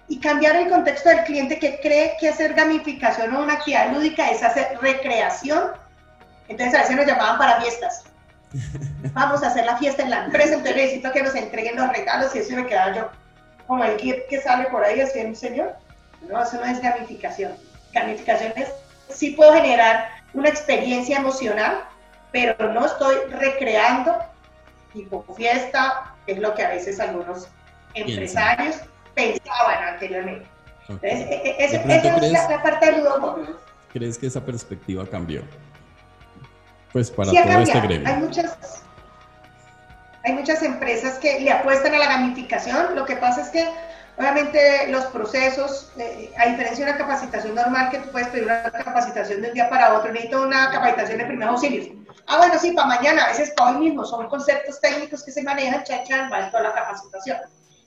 y 0.09 0.21
cambiar 0.21 0.57
el 0.57 0.69
contexto 0.69 1.09
del 1.09 1.25
cliente 1.25 1.59
que 1.59 1.81
cree 1.81 2.17
que 2.21 2.29
hacer 2.29 2.53
gamificación 2.53 3.35
o 3.35 3.43
una 3.43 3.55
actividad 3.55 3.91
lúdica 3.91 4.31
es 4.31 4.43
hacer 4.43 4.79
recreación. 4.81 5.73
Entonces 6.49 6.75
a 6.75 6.83
veces 6.83 6.97
nos 6.97 7.07
llamaban 7.07 7.39
para 7.39 7.61
fiestas. 7.63 8.05
Vamos 9.15 9.43
a 9.43 9.47
hacer 9.47 9.65
la 9.65 9.79
fiesta 9.79 10.03
en 10.03 10.11
la 10.11 10.25
empresa, 10.27 10.55
entonces 10.55 10.77
necesito 10.77 11.11
que 11.11 11.23
nos 11.23 11.35
entreguen 11.35 11.77
los 11.77 11.89
regalos 11.89 12.35
y 12.37 12.41
eso 12.41 12.55
me 12.55 12.67
quedaba 12.67 12.95
yo 12.95 13.09
como 13.67 13.85
el 13.85 13.97
kit 13.97 14.17
que 14.29 14.43
sale 14.43 14.67
por 14.67 14.85
ahí 14.85 15.01
así 15.01 15.21
un 15.21 15.35
señor. 15.35 15.75
No, 16.29 16.43
eso 16.43 16.57
no 16.57 16.67
es 16.67 16.83
gamificación. 16.83 17.53
Gamificación 17.95 18.53
es 18.57 18.69
sí 19.15 19.31
puedo 19.31 19.53
generar 19.53 20.11
una 20.35 20.49
experiencia 20.49 21.19
emocional, 21.19 21.85
pero 22.31 22.73
no 22.73 22.87
estoy 22.87 23.17
recreando 23.31 24.17
tipo 24.93 25.25
fiesta, 25.35 26.15
que 26.27 26.33
es 26.33 26.39
lo 26.39 26.55
que 26.55 26.63
a 26.63 26.69
veces 26.69 27.01
algunos 27.01 27.49
empresarios 27.95 28.77
pensaban 29.15 29.85
anteriormente. 29.95 30.47
Entonces, 30.89 31.13
e, 31.13 31.35
e, 31.35 31.65
esa 31.65 31.77
es 31.77 32.33
la, 32.33 32.63
parte 32.63 32.93
del 32.93 33.05
¿Crees 33.93 34.19
que 34.19 34.27
esa 34.27 34.45
perspectiva 34.45 35.07
cambió? 35.07 35.43
Pues 36.93 37.11
para 37.11 37.31
todo 37.31 37.61
este 37.61 37.81
gremio. 37.81 38.09
Hay 38.09 38.17
muchas, 38.17 38.83
hay 40.25 40.33
muchas 40.33 40.63
empresas 40.63 41.19
que 41.19 41.41
le 41.41 41.51
apuestan 41.51 41.95
a 41.95 41.99
la 41.99 42.07
gamificación. 42.07 42.95
Lo 42.95 43.05
que 43.05 43.17
pasa 43.17 43.43
es 43.43 43.49
que 43.49 43.67
Obviamente 44.23 44.87
los 44.87 45.07
procesos, 45.07 45.91
eh, 45.99 46.33
a 46.39 46.47
diferencia 46.47 46.87
de 46.87 46.93
una 46.93 46.99
capacitación 46.99 47.57
normal 47.57 47.91
que 47.91 47.99
tú 47.99 48.11
puedes 48.13 48.29
pedir 48.29 48.45
una 48.45 48.71
capacitación 48.71 49.43
de 49.43 49.49
un 49.49 49.55
día 49.55 49.69
para 49.69 49.95
otro, 49.99 50.13
necesito 50.13 50.43
una 50.43 50.71
capacitación 50.71 51.19
de 51.19 51.25
primeros 51.25 51.55
auxilios. 51.55 51.89
Ah, 52.29 52.37
bueno, 52.39 52.55
sí, 52.57 52.71
para 52.71 52.87
mañana, 52.87 53.25
a 53.25 53.29
veces 53.31 53.53
para 53.57 53.73
hoy 53.73 53.79
mismo, 53.79 54.05
son 54.05 54.29
conceptos 54.29 54.81
técnicos 54.81 55.25
que 55.25 55.33
se 55.33 55.43
manejan, 55.43 55.83
chan, 55.83 56.05
chan, 56.05 56.31
va 56.33 56.49
toda 56.53 56.63
la 56.63 56.73
capacitación. 56.73 57.39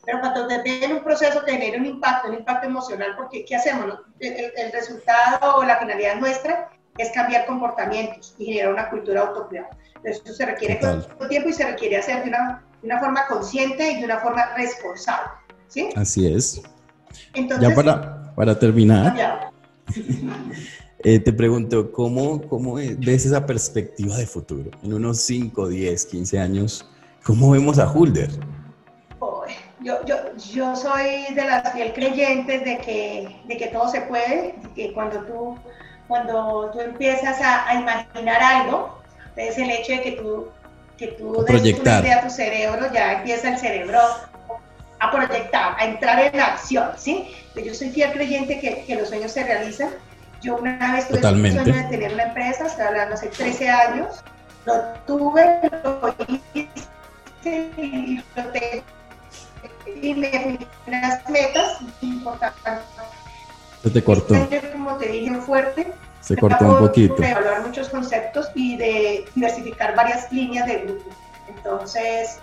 Pero 0.04 0.20
cuando 0.20 0.46
te 0.48 0.62
den 0.62 0.92
un 0.92 1.04
proceso 1.06 1.42
que 1.46 1.54
genere 1.54 1.78
un 1.78 1.86
impacto, 1.86 2.28
un 2.28 2.34
impacto 2.34 2.68
emocional, 2.68 3.14
porque 3.16 3.46
¿qué 3.46 3.56
hacemos? 3.56 3.98
El, 4.20 4.52
el 4.58 4.72
resultado 4.74 5.56
o 5.56 5.64
la 5.64 5.78
finalidad 5.78 6.16
nuestra 6.16 6.70
es 6.98 7.12
cambiar 7.12 7.46
comportamientos 7.46 8.36
y 8.38 8.48
generar 8.48 8.74
una 8.74 8.90
cultura 8.90 9.22
autocuidado. 9.22 9.70
Eso 10.04 10.34
se 10.34 10.46
requiere 10.46 10.76
todo 10.76 11.30
tiempo 11.30 11.48
y 11.48 11.54
se 11.54 11.66
requiere 11.66 11.96
hacer 11.96 12.24
de 12.24 12.30
una, 12.30 12.62
de 12.82 12.88
una 12.88 13.00
forma 13.00 13.26
consciente 13.28 13.90
y 13.90 14.00
de 14.00 14.06
una 14.06 14.20
forma 14.20 14.54
responsable. 14.58 15.45
Así 15.96 16.28
es. 16.28 16.62
ya 17.60 17.74
para, 17.74 18.34
para 18.36 18.58
terminar, 18.58 19.52
eh, 21.00 21.20
te 21.20 21.34
pregunto, 21.34 21.92
¿cómo, 21.92 22.42
¿cómo 22.48 22.76
ves 22.76 23.26
esa 23.26 23.46
perspectiva 23.46 24.18
de 24.18 24.26
futuro? 24.26 24.72
En 24.84 24.94
unos 24.94 25.22
5, 25.22 25.68
10, 25.68 26.06
15 26.06 26.40
años, 26.40 26.86
¿cómo 27.24 27.52
vemos 27.52 27.80
a 27.80 27.92
Hulder? 27.92 28.30
yo, 29.84 30.04
yo, 30.06 30.16
yo, 30.52 30.76
soy 30.76 31.32
de 31.36 31.44
las 31.46 31.72
fiel 31.74 31.94
creyentes 31.94 32.66
de 32.66 32.78
que, 32.80 33.36
de 33.48 33.58
que 33.58 33.68
todo 33.68 33.88
se 33.88 34.02
puede, 34.02 34.56
que 34.74 34.92
cuando 34.94 35.20
tú 35.26 35.56
cuando 36.08 36.70
tú 36.72 36.80
empiezas 36.80 37.40
a, 37.42 37.74
imaginar 37.74 38.42
algo, 38.42 39.00
es 39.36 39.58
el 39.58 39.70
hecho 39.72 39.94
de 39.94 40.02
que 40.02 40.12
tú, 40.14 40.48
que 40.98 41.08
tú 41.08 41.44
proyectar. 41.46 42.06
a 42.08 42.22
tu 42.22 42.30
cerebro, 42.30 42.92
ya 42.94 43.14
empieza 43.14 43.50
el 43.50 43.58
cerebro 43.58 44.00
a 45.00 45.12
proyectar, 45.12 45.76
a 45.78 45.86
entrar 45.86 46.20
en 46.20 46.40
acción, 46.40 46.92
¿sí? 46.98 47.36
Yo 47.56 47.74
soy 47.74 47.90
fiel 47.92 48.12
creyente 48.14 48.60
que, 48.60 48.86
que 48.86 48.96
los 48.96 49.10
sueños 49.10 49.32
se 49.32 49.44
realizan. 49.44 49.90
Yo 50.42 50.58
una 50.58 50.94
vez 50.94 51.08
tuve 51.08 51.18
el 51.18 51.54
sueño 51.54 51.74
de 51.74 51.84
tener 51.84 52.14
una 52.14 52.24
empresa, 52.24 52.68
estoy 52.68 52.86
hablando 52.86 53.16
hace 53.16 53.28
13 53.28 53.70
años, 53.70 54.24
lo 54.66 54.74
tuve, 55.08 55.60
lo 55.84 56.16
hice 56.54 56.68
y 57.78 58.24
lo 58.36 58.44
tengo 58.52 58.84
y 60.02 60.14
me 60.14 60.30
fui 60.30 60.68
unas 60.88 61.30
metas 61.30 61.80
importantes. 62.02 62.84
Se 63.84 63.90
te 63.90 64.04
cortó. 64.04 64.36
Como 64.72 64.98
te 64.98 65.08
dije, 65.10 65.36
fuerte. 65.36 65.94
Se 66.22 66.36
cortó 66.36 66.66
un 66.66 66.80
poquito. 66.80 67.16
De 67.16 67.30
evaluar 67.30 67.66
muchos 67.66 67.90
conceptos 67.90 68.50
y 68.56 68.78
de 68.78 69.26
diversificar 69.36 69.96
varias 69.96 70.32
líneas 70.32 70.66
de 70.68 70.78
grupo. 70.78 71.10
Entonces, 71.48 72.40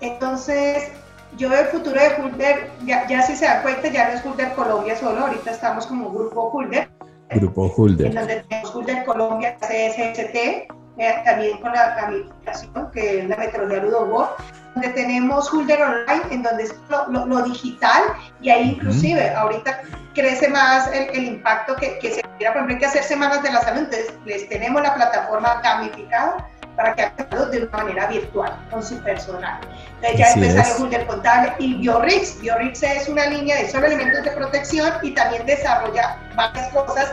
entonces 0.00 0.90
yo 1.36 1.48
veo 1.48 1.60
el 1.60 1.66
futuro 1.68 2.00
de 2.00 2.22
Hulder, 2.22 2.70
ya, 2.84 3.06
ya 3.06 3.22
si 3.22 3.36
se 3.36 3.44
dan 3.44 3.62
cuenta, 3.62 3.88
ya 3.88 4.08
no 4.08 4.14
es 4.14 4.24
Hulder 4.24 4.52
Colombia 4.54 4.96
solo, 4.96 5.20
ahorita 5.20 5.50
estamos 5.50 5.86
como 5.86 6.10
Grupo 6.10 6.50
Hulder. 6.52 6.90
Grupo 7.30 7.72
Hulder. 7.76 8.08
En 8.08 8.14
donde 8.14 8.44
tenemos 8.48 8.74
Hulder 8.74 9.04
Colombia, 9.04 9.56
CSST, 9.60 10.34
eh, 10.34 11.22
también 11.24 11.58
con 11.58 11.72
la 11.72 11.94
gamificación, 11.94 12.90
que 12.92 13.20
es 13.20 13.28
la 13.28 13.36
metodología 13.36 13.82
Ludobot, 13.84 14.36
donde 14.74 14.88
tenemos 14.90 15.52
Hulder 15.52 15.80
Online, 15.82 16.22
en 16.30 16.42
donde 16.42 16.64
es 16.64 16.74
lo, 17.08 17.42
digital, 17.42 18.02
y 18.40 18.50
ahí 18.50 18.70
inclusive 18.72 19.30
ahorita 19.30 19.82
crece 20.14 20.48
más 20.48 20.90
el, 20.92 21.24
impacto 21.24 21.76
que, 21.76 21.98
que 22.00 22.14
se 22.14 22.22
quiera, 22.38 22.52
por 22.52 22.62
ejemplo, 22.62 22.74
hay 22.74 22.80
que 22.80 22.86
hacer 22.86 23.04
semanas 23.04 23.42
de 23.42 23.52
la 23.52 23.60
salud, 23.60 23.82
entonces 23.84 24.12
les 24.24 24.48
tenemos 24.48 24.82
la 24.82 24.94
plataforma 24.94 25.60
gamificada 25.62 26.48
para 26.80 26.94
que 26.94 27.02
hagan 27.02 27.50
de 27.50 27.62
una 27.62 27.76
manera 27.76 28.06
virtual 28.06 28.56
con 28.70 28.82
su 28.82 28.96
personal. 29.02 29.60
Entonces 29.96 30.18
ya 30.18 30.32
empezaron 30.32 30.82
Hulder 30.82 31.06
Contable 31.06 31.52
y 31.58 31.74
Biorix. 31.74 32.40
Biorix 32.40 32.82
es 32.82 33.08
una 33.08 33.26
línea 33.26 33.56
de 33.56 33.68
solo 33.68 33.86
elementos 33.86 34.24
de 34.24 34.30
protección 34.30 34.90
y 35.02 35.10
también 35.12 35.44
desarrolla 35.44 36.16
varias 36.34 36.72
cosas 36.72 37.12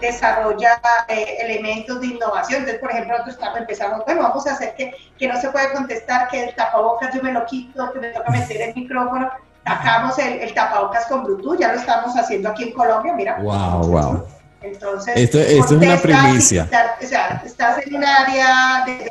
desarrolla 0.00 0.80
eh, 1.08 1.38
elementos 1.40 2.00
de 2.00 2.06
innovación. 2.06 2.60
Entonces, 2.60 2.80
por 2.80 2.92
ejemplo, 2.92 3.18
nosotros 3.18 3.50
empezamos, 3.56 4.04
bueno, 4.04 4.22
vamos 4.22 4.46
a 4.46 4.52
hacer 4.52 4.76
que, 4.76 4.94
que 5.18 5.26
no 5.26 5.40
se 5.40 5.48
puede 5.48 5.72
contestar, 5.72 6.28
que 6.28 6.44
el 6.44 6.54
tapabocas 6.54 7.12
yo 7.12 7.20
me 7.20 7.32
lo 7.32 7.44
quito, 7.46 7.92
que 7.92 7.98
me 7.98 8.10
toca 8.10 8.30
meter 8.30 8.62
el 8.62 8.74
micrófono. 8.76 9.28
Sacamos 9.66 10.16
el, 10.20 10.54
tapabocas 10.54 11.06
con 11.06 11.24
Bluetooth, 11.24 11.58
ya 11.58 11.72
lo 11.72 11.80
estamos 11.80 12.16
haciendo 12.16 12.48
aquí 12.48 12.68
en 12.68 12.74
Colombia, 12.74 13.12
mira. 13.14 13.38
Wow, 13.40 13.88
wow. 13.88 14.37
Entonces, 14.62 15.16
esto, 15.16 15.38
esto 15.38 15.80
es 15.80 15.82
una 15.82 15.96
primicia. 15.96 16.68
o 17.00 17.06
sea, 17.06 17.42
estás 17.44 17.86
en 17.86 17.94
un 17.94 18.04
área 18.04 18.84
de... 18.86 19.08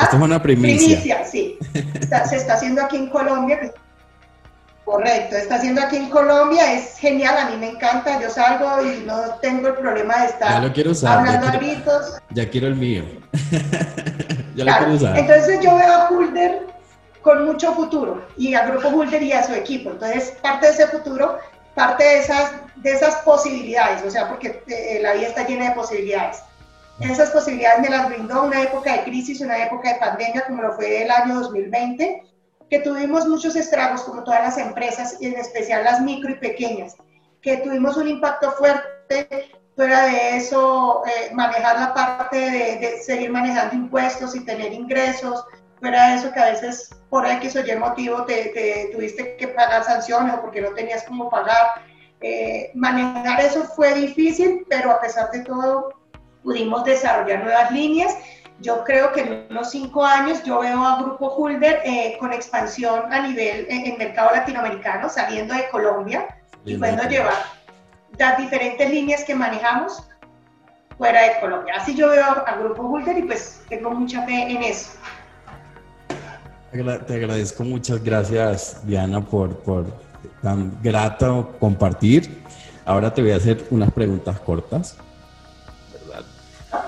esto 0.00 0.16
es 0.16 0.22
una 0.22 0.42
primicia. 0.42 1.00
Primicia, 1.00 1.24
sí. 1.24 1.58
se 2.28 2.36
está 2.36 2.54
haciendo 2.54 2.82
aquí 2.82 2.96
en 2.96 3.08
Colombia. 3.08 3.72
Correcto, 4.86 5.34
está 5.34 5.56
haciendo 5.56 5.82
aquí 5.82 5.96
en 5.96 6.08
Colombia, 6.10 6.74
es 6.74 6.96
genial, 6.98 7.36
a 7.36 7.50
mí 7.50 7.56
me 7.56 7.70
encanta, 7.70 8.20
yo 8.20 8.30
salgo 8.30 8.84
y 8.84 9.00
no 9.04 9.20
tengo 9.42 9.66
el 9.66 9.74
problema 9.74 10.20
de 10.20 10.26
estar 10.26 10.48
ya 10.48 10.60
lo 10.60 10.72
quiero 10.72 10.92
usar, 10.92 11.18
hablando 11.18 11.46
ya 11.46 11.58
quiero, 11.58 11.74
gritos. 11.74 12.22
Ya 12.30 12.48
quiero 12.48 12.66
el 12.68 12.76
mío. 12.76 13.02
ya 14.54 14.64
lo 14.64 14.76
quiero 14.76 14.92
usar. 14.92 15.18
Entonces 15.18 15.58
yo 15.60 15.74
veo 15.74 15.92
a 15.92 16.08
Hulder 16.08 16.66
con 17.20 17.46
mucho 17.46 17.74
futuro 17.74 18.24
y 18.36 18.54
al 18.54 18.70
grupo 18.70 18.90
Hulder 18.90 19.20
y 19.24 19.32
a 19.32 19.42
su 19.42 19.54
equipo. 19.54 19.90
Entonces 19.90 20.34
parte 20.40 20.66
de 20.66 20.72
ese 20.74 20.86
futuro 20.86 21.36
parte 21.76 22.02
de 22.02 22.18
esas, 22.20 22.52
de 22.76 22.92
esas 22.92 23.16
posibilidades, 23.16 24.02
o 24.02 24.10
sea, 24.10 24.28
porque 24.28 24.62
eh, 24.66 24.98
la 25.02 25.12
vida 25.12 25.28
está 25.28 25.46
llena 25.46 25.68
de 25.68 25.74
posibilidades. 25.76 26.38
Esas 27.00 27.30
posibilidades 27.30 27.82
me 27.82 27.90
las 27.90 28.08
brindó 28.08 28.44
una 28.44 28.62
época 28.62 28.94
de 28.94 29.04
crisis, 29.04 29.42
una 29.42 29.62
época 29.62 29.92
de 29.92 30.00
pandemia, 30.00 30.46
como 30.46 30.62
lo 30.62 30.72
fue 30.72 31.02
el 31.02 31.10
año 31.10 31.34
2020, 31.34 32.22
que 32.70 32.78
tuvimos 32.78 33.26
muchos 33.26 33.54
estragos, 33.54 34.02
como 34.04 34.24
todas 34.24 34.42
las 34.42 34.56
empresas, 34.56 35.18
y 35.20 35.26
en 35.26 35.34
especial 35.34 35.84
las 35.84 36.00
micro 36.00 36.30
y 36.30 36.36
pequeñas, 36.36 36.96
que 37.42 37.58
tuvimos 37.58 37.98
un 37.98 38.08
impacto 38.08 38.52
fuerte. 38.52 39.50
Fuera 39.76 40.06
de 40.06 40.38
eso, 40.38 41.02
eh, 41.06 41.34
manejar 41.34 41.78
la 41.78 41.92
parte 41.92 42.38
de, 42.38 42.76
de 42.78 43.02
seguir 43.02 43.30
manejando 43.30 43.74
impuestos 43.74 44.34
y 44.34 44.42
tener 44.42 44.72
ingresos, 44.72 45.44
fuera 45.80 46.14
eso 46.14 46.32
que 46.32 46.40
a 46.40 46.50
veces 46.50 46.90
por 47.10 47.26
X 47.26 47.56
o 47.56 47.60
Y 47.60 47.76
motivo 47.76 48.24
te, 48.24 48.90
tuviste 48.92 49.36
que 49.36 49.48
pagar 49.48 49.84
sanciones 49.84 50.34
o 50.34 50.40
porque 50.42 50.60
no 50.60 50.70
tenías 50.70 51.04
cómo 51.04 51.30
pagar. 51.30 51.82
Eh, 52.20 52.70
manejar 52.74 53.40
eso 53.40 53.64
fue 53.64 53.94
difícil, 53.94 54.66
pero 54.68 54.90
a 54.90 55.00
pesar 55.00 55.30
de 55.30 55.40
todo 55.40 55.92
pudimos 56.42 56.84
desarrollar 56.84 57.44
nuevas 57.44 57.70
líneas. 57.70 58.16
Yo 58.60 58.84
creo 58.84 59.12
que 59.12 59.20
en 59.20 59.46
unos 59.50 59.70
cinco 59.70 60.04
años 60.04 60.42
yo 60.42 60.60
veo 60.60 60.82
a 60.82 61.02
Grupo 61.02 61.34
Hulder 61.34 61.82
eh, 61.84 62.16
con 62.18 62.32
expansión 62.32 63.12
a 63.12 63.20
nivel 63.20 63.66
en, 63.68 63.92
el 63.92 63.98
mercado 63.98 64.30
latinoamericano, 64.34 65.10
saliendo 65.10 65.52
de 65.52 65.68
Colombia 65.68 66.26
y 66.64 66.76
pudiendo 66.76 67.02
llevar 67.04 67.34
las 68.16 68.38
diferentes 68.38 68.88
líneas 68.88 69.24
que 69.24 69.34
manejamos 69.34 70.08
fuera 70.96 71.22
de 71.22 71.40
Colombia. 71.40 71.74
Así 71.76 71.94
yo 71.94 72.08
veo 72.08 72.24
a 72.24 72.56
Grupo 72.56 72.82
Hulder 72.82 73.18
y 73.18 73.22
pues 73.22 73.62
tengo 73.68 73.90
mucha 73.90 74.22
fe 74.22 74.50
en 74.50 74.62
eso. 74.62 74.92
Te 76.84 77.14
agradezco, 77.14 77.64
muchas 77.64 78.04
gracias 78.04 78.80
Diana 78.84 79.22
por, 79.22 79.56
por 79.56 79.86
tan 80.42 80.72
grato 80.82 81.54
compartir. 81.58 82.42
Ahora 82.84 83.12
te 83.12 83.22
voy 83.22 83.32
a 83.32 83.36
hacer 83.36 83.66
unas 83.70 83.90
preguntas 83.92 84.38
cortas. 84.40 84.96
¿verdad? 85.92 86.24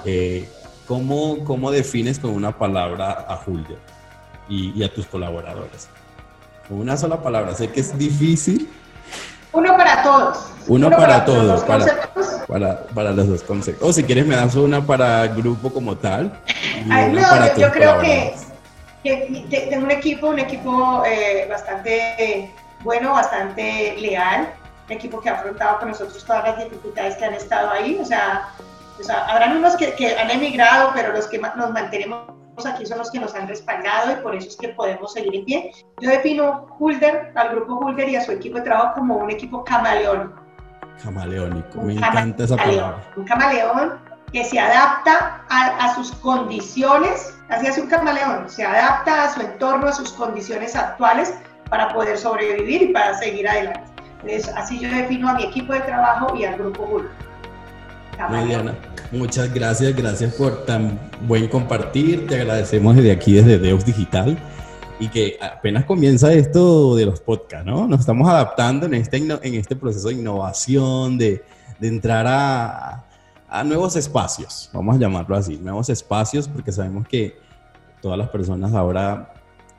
Eh, 0.05 0.49
¿cómo, 0.87 1.43
¿Cómo 1.45 1.71
defines 1.71 2.19
con 2.19 2.31
una 2.33 2.57
palabra 2.57 3.27
a 3.29 3.37
Julio 3.37 3.79
y, 4.49 4.83
a 4.83 4.93
tus 4.93 5.07
colaboradores? 5.07 5.89
Con 6.69 6.81
una 6.81 6.97
sola 6.97 7.23
palabra. 7.23 7.55
Sé 7.55 7.71
que 7.71 7.81
es 7.81 7.97
difícil. 7.99 8.69
Uno 9.53 9.77
para 9.77 10.03
todos. 10.03 10.39
Uno, 10.69 10.91
para, 10.91 11.25
todos, 11.25 11.63
para, 12.47 12.87
para, 12.95 13.13
los 13.13 13.27
dos 13.27 13.43
conceptos. 13.43 13.89
O 13.89 13.93
si 13.93 14.05
quieres 14.05 14.27
me 14.27 14.37
das 14.37 14.55
una 14.55 14.87
para 14.87 15.25
el 15.25 15.35
grupo 15.35 15.73
como 15.73 15.97
tal. 15.97 16.31
no, 16.87 17.57
yo 17.57 17.73
creo 17.73 17.99
que 18.01 18.35
tengo 19.03 19.85
un 19.85 19.91
equipo, 19.91 20.29
un 20.29 20.39
equipo 20.39 21.03
eh, 21.07 21.47
bastante 21.49 22.53
bueno, 22.81 23.13
bastante 23.13 23.97
leal, 23.99 24.53
un 24.87 24.93
equipo 24.93 25.21
que 25.21 25.29
ha 25.29 25.35
afrontado 25.35 25.79
con 25.81 25.89
nosotros 25.89 26.25
todas 26.25 26.45
las 26.45 26.65
dificultades 26.65 27.17
que 27.17 27.25
han 27.25 27.35
estado 27.35 27.71
ahí. 27.71 27.99
O 28.01 28.05
sea, 28.05 28.49
habrán 29.29 29.57
unos 29.57 29.77
que, 29.77 29.93
que, 29.95 30.17
han 30.17 30.31
emigrado, 30.31 30.91
pero 30.95 31.13
los 31.13 31.27
que 31.27 31.39
nos 31.39 31.71
mantenemos 31.71 32.27
aquí 32.67 32.87
son 32.87 32.99
los 32.99 33.11
que 33.11 33.21
nos 33.21 33.35
han 33.35 33.47
respaldado 33.47 34.13
y 34.13 34.17
por 34.17 34.35
eso 34.35 34.49
es 34.49 34.57
que 34.57 34.69
podemos 34.71 35.13
seguir 35.13 35.35
en 35.35 35.45
pie. 35.45 35.73
Yo 36.01 36.11
defino 36.11 36.67
Hulder, 36.79 37.33
al 37.35 37.51
grupo 37.51 37.77
Hulder 37.77 38.09
y 38.09 38.17
a 38.17 38.21
su 38.25 38.33
equipo 38.33 38.59
de 38.59 38.65
trabajo 38.65 38.95
como 38.95 39.17
un 39.17 39.31
equipo 39.31 39.65
camaleónico. 39.65 40.41
Camaleónico, 41.03 41.81
me 41.83 41.95
encanta 41.95 42.45
esa 42.45 42.57
palabra. 42.57 43.01
Un 43.17 43.25
camaleón 43.25 44.01
que 44.33 44.45
se 44.45 44.59
adapta 44.59 45.45
a, 45.49 45.85
a 45.85 45.95
sus 45.95 46.11
condiciones 46.17 47.38
Así 47.49 47.67
es 47.67 47.79
un 47.79 47.87
camaleón, 47.87 48.49
se 48.49 48.63
adapta 48.63 49.25
a 49.25 49.35
su 49.35 49.41
entorno, 49.41 49.89
a 49.89 49.93
sus 49.93 50.13
condiciones 50.13 50.77
actuales 50.77 51.33
para 51.71 51.93
poder 51.95 52.19
sobrevivir 52.19 52.83
y 52.83 52.87
para 52.93 53.17
seguir 53.19 53.49
adelante. 53.49 53.81
así 54.55 54.79
yo 54.79 54.89
defino 54.91 55.29
a 55.31 55.35
mi 55.35 55.45
equipo 55.45 55.73
de 55.73 55.81
trabajo 55.81 56.37
y 56.37 56.45
al 56.45 56.59
grupo 56.59 56.87
Google. 56.87 57.09
Diana, 58.47 58.75
muchas 59.13 59.55
gracias, 59.55 59.95
gracias 59.95 60.35
por 60.35 60.67
tan 60.67 60.99
buen 61.27 61.49
compartir. 61.49 62.27
Te 62.27 62.41
agradecemos 62.41 62.97
desde 62.97 63.13
aquí, 63.13 63.33
desde 63.33 63.59
Deus 63.59 63.85
Digital. 63.85 64.37
Y 65.01 65.09
que 65.09 65.39
apenas 65.41 65.85
comienza 65.85 66.33
esto 66.33 66.97
de 66.97 67.07
los 67.07 67.21
podcasts, 67.21 67.65
¿no? 67.65 67.87
Nos 67.87 68.01
estamos 68.01 68.29
adaptando 68.29 68.87
en 68.87 68.95
este, 68.95 69.19
en 69.19 69.55
este 69.55 69.77
proceso 69.77 70.09
de 70.09 70.15
innovación, 70.15 71.17
de, 71.17 71.45
de 71.79 71.89
entrar 71.89 72.27
a, 72.27 73.08
a 73.49 73.65
nuevos 73.65 73.97
espacios, 73.97 74.69
vamos 74.73 74.97
a 74.97 74.99
llamarlo 74.99 75.35
así, 75.35 75.57
nuevos 75.57 75.89
espacios, 75.89 76.49
porque 76.49 76.71
sabemos 76.71 77.09
que 77.09 77.39
todas 78.03 78.19
las 78.19 78.29
personas 78.29 78.73
ahora 78.75 79.33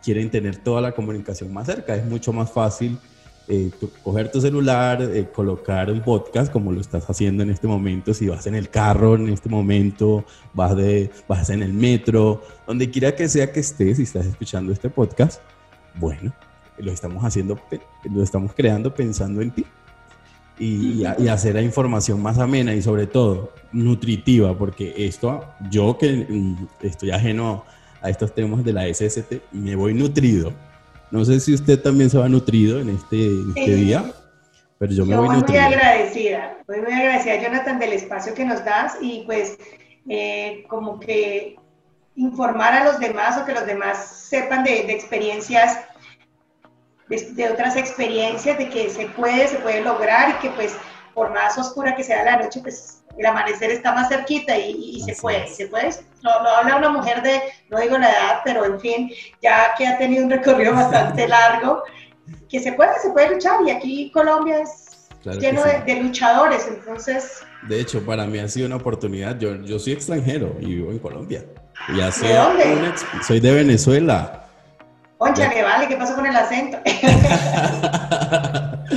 quieren 0.04 0.30
tener 0.30 0.58
toda 0.58 0.82
la 0.82 0.92
comunicación 0.94 1.54
más 1.54 1.68
cerca. 1.68 1.96
Es 1.96 2.06
mucho 2.06 2.34
más 2.34 2.52
fácil 2.52 2.98
eh, 3.48 3.72
coger 4.04 4.32
tu 4.32 4.42
celular, 4.42 5.02
eh, 5.02 5.30
colocar 5.34 5.92
un 5.92 6.02
podcast 6.02 6.52
como 6.52 6.72
lo 6.72 6.82
estás 6.82 7.10
haciendo 7.10 7.44
en 7.44 7.50
este 7.50 7.68
momento, 7.68 8.14
si 8.14 8.28
vas 8.28 8.48
en 8.48 8.56
el 8.56 8.70
carro 8.70 9.16
en 9.16 9.30
este 9.30 9.50
momento, 9.50 10.26
vas, 10.54 10.76
de, 10.76 11.12
vas 11.28 11.50
en 11.50 11.62
el 11.62 11.74
metro, 11.74 12.42
donde 12.68 12.90
quiera 12.90 13.16
que 13.16 13.28
sea 13.30 13.52
que 13.52 13.60
estés 13.60 14.00
y 14.00 14.04
estás 14.04 14.26
escuchando 14.26 14.72
este 14.72 14.90
podcast, 14.90 15.42
bueno, 15.96 16.34
lo 16.78 16.92
estamos 16.92 17.24
haciendo, 17.24 17.60
lo 18.04 18.24
estamos 18.24 18.54
creando 18.54 18.94
pensando 18.94 19.42
en 19.42 19.52
ti 19.52 19.66
y, 20.60 21.06
hacer 21.28 21.56
la 21.56 21.62
información 21.62 22.22
más 22.22 22.38
amena 22.38 22.74
y 22.74 22.82
sobre 22.82 23.08
todo 23.08 23.54
nutritiva, 23.72 24.58
porque 24.58 24.94
esto, 24.98 25.46
yo 25.70 25.98
que 25.98 26.26
mm, 26.30 26.68
estoy 26.82 27.12
ajeno 27.12 27.64
a 28.02 28.10
estos 28.10 28.34
temas 28.34 28.64
de 28.64 28.74
la 28.74 28.94
SST, 28.94 29.36
me 29.52 29.76
voy 29.76 29.94
nutrido. 29.94 30.54
No 31.12 31.26
sé 31.26 31.40
si 31.40 31.54
usted 31.54 31.82
también 31.82 32.10
se 32.10 32.18
va 32.18 32.30
nutrido 32.30 32.80
en 32.80 32.90
este, 32.90 33.30
este 33.56 33.76
día, 33.76 34.12
Pero 34.78 34.94
yo 34.94 35.06
me 35.06 35.12
Yo 35.12 35.18
voy 35.18 35.28
muy, 35.28 35.36
muy 35.36 35.42
nutrido. 35.42 35.64
agradecida, 35.64 36.58
muy, 36.68 36.82
muy 36.82 36.94
agradecida, 36.94 37.42
Jonathan, 37.42 37.80
del 37.80 37.94
espacio 37.94 38.34
que 38.34 38.46
nos 38.46 38.64
das 38.64 38.98
y 39.02 39.24
pues 39.26 39.58
eh, 40.08 40.66
como 40.68 41.00
que 41.00 41.56
informar 42.16 42.74
a 42.74 42.84
los 42.84 43.00
demás 43.00 43.38
o 43.38 43.46
que 43.46 43.54
los 43.54 43.66
demás 43.66 44.08
sepan 44.30 44.64
de, 44.64 44.84
de 44.84 44.94
experiencias, 44.94 45.80
de, 47.10 47.32
de 47.32 47.50
otras 47.50 47.76
experiencias, 47.76 48.58
de 48.58 48.70
que 48.70 48.90
se 48.90 49.08
puede, 49.08 49.48
se 49.48 49.58
puede 49.58 49.82
lograr 49.82 50.30
y 50.30 50.34
que 50.42 50.50
pues 50.52 50.76
por 51.14 51.32
más 51.34 51.58
oscura 51.58 51.96
que 51.96 52.04
sea 52.04 52.24
la 52.24 52.38
noche, 52.38 52.62
pues 52.62 53.02
el 53.18 53.26
amanecer 53.26 53.72
está 53.72 53.92
más 53.94 54.08
cerquita 54.08 54.58
y, 54.58 54.72
y 54.98 55.02
se 55.02 55.16
puede, 55.22 55.48
se 55.48 55.68
puede. 55.68 55.90
Lo, 56.22 56.44
lo 56.44 56.50
habla 56.50 56.78
una 56.78 56.90
mujer 56.90 57.22
de, 57.22 57.42
no 57.70 57.80
digo 57.80 57.98
la 57.98 58.10
edad, 58.10 58.40
pero 58.46 58.64
en 58.64 58.80
fin, 58.80 59.12
ya 59.42 59.74
que 59.78 59.86
ha 59.88 59.98
tenido 59.98 60.24
un 60.24 60.30
recorrido 60.32 60.74
bastante 60.74 61.28
largo, 61.28 61.84
que 62.50 62.60
se 62.60 62.72
puede, 62.74 62.98
se 63.02 63.10
puede 63.10 63.32
luchar 63.32 63.60
y 63.66 63.72
aquí 63.72 64.12
Colombia 64.12 64.60
es 64.62 64.86
Claro 65.22 65.38
lleno 65.42 65.64
sí. 65.64 65.70
de, 65.70 65.94
de 65.96 66.02
luchadores, 66.04 66.66
entonces, 66.68 67.44
De 67.68 67.82
hecho, 67.82 68.06
para 68.06 68.26
mí 68.26 68.40
ha 68.40 68.48
sido 68.48 68.68
una 68.68 68.78
oportunidad. 68.78 69.38
Yo, 69.38 69.54
yo 69.56 69.78
soy 69.78 69.92
extranjero 69.94 70.56
y 70.62 70.76
vivo 70.76 70.92
en 70.92 71.00
Colombia. 71.00 71.44
Y 71.94 72.00
hace 72.00 72.28
¿De 72.28 72.36
dónde? 72.36 72.64
una 72.74 72.94
soy 73.22 73.42
de 73.42 73.54
Venezuela. 73.54 74.46
Concha, 75.20 75.50
que 75.50 75.62
vale, 75.62 75.88
¿qué 75.88 75.98
pasó 75.98 76.16
con 76.16 76.26
el 76.26 76.36
acento? 76.36 76.80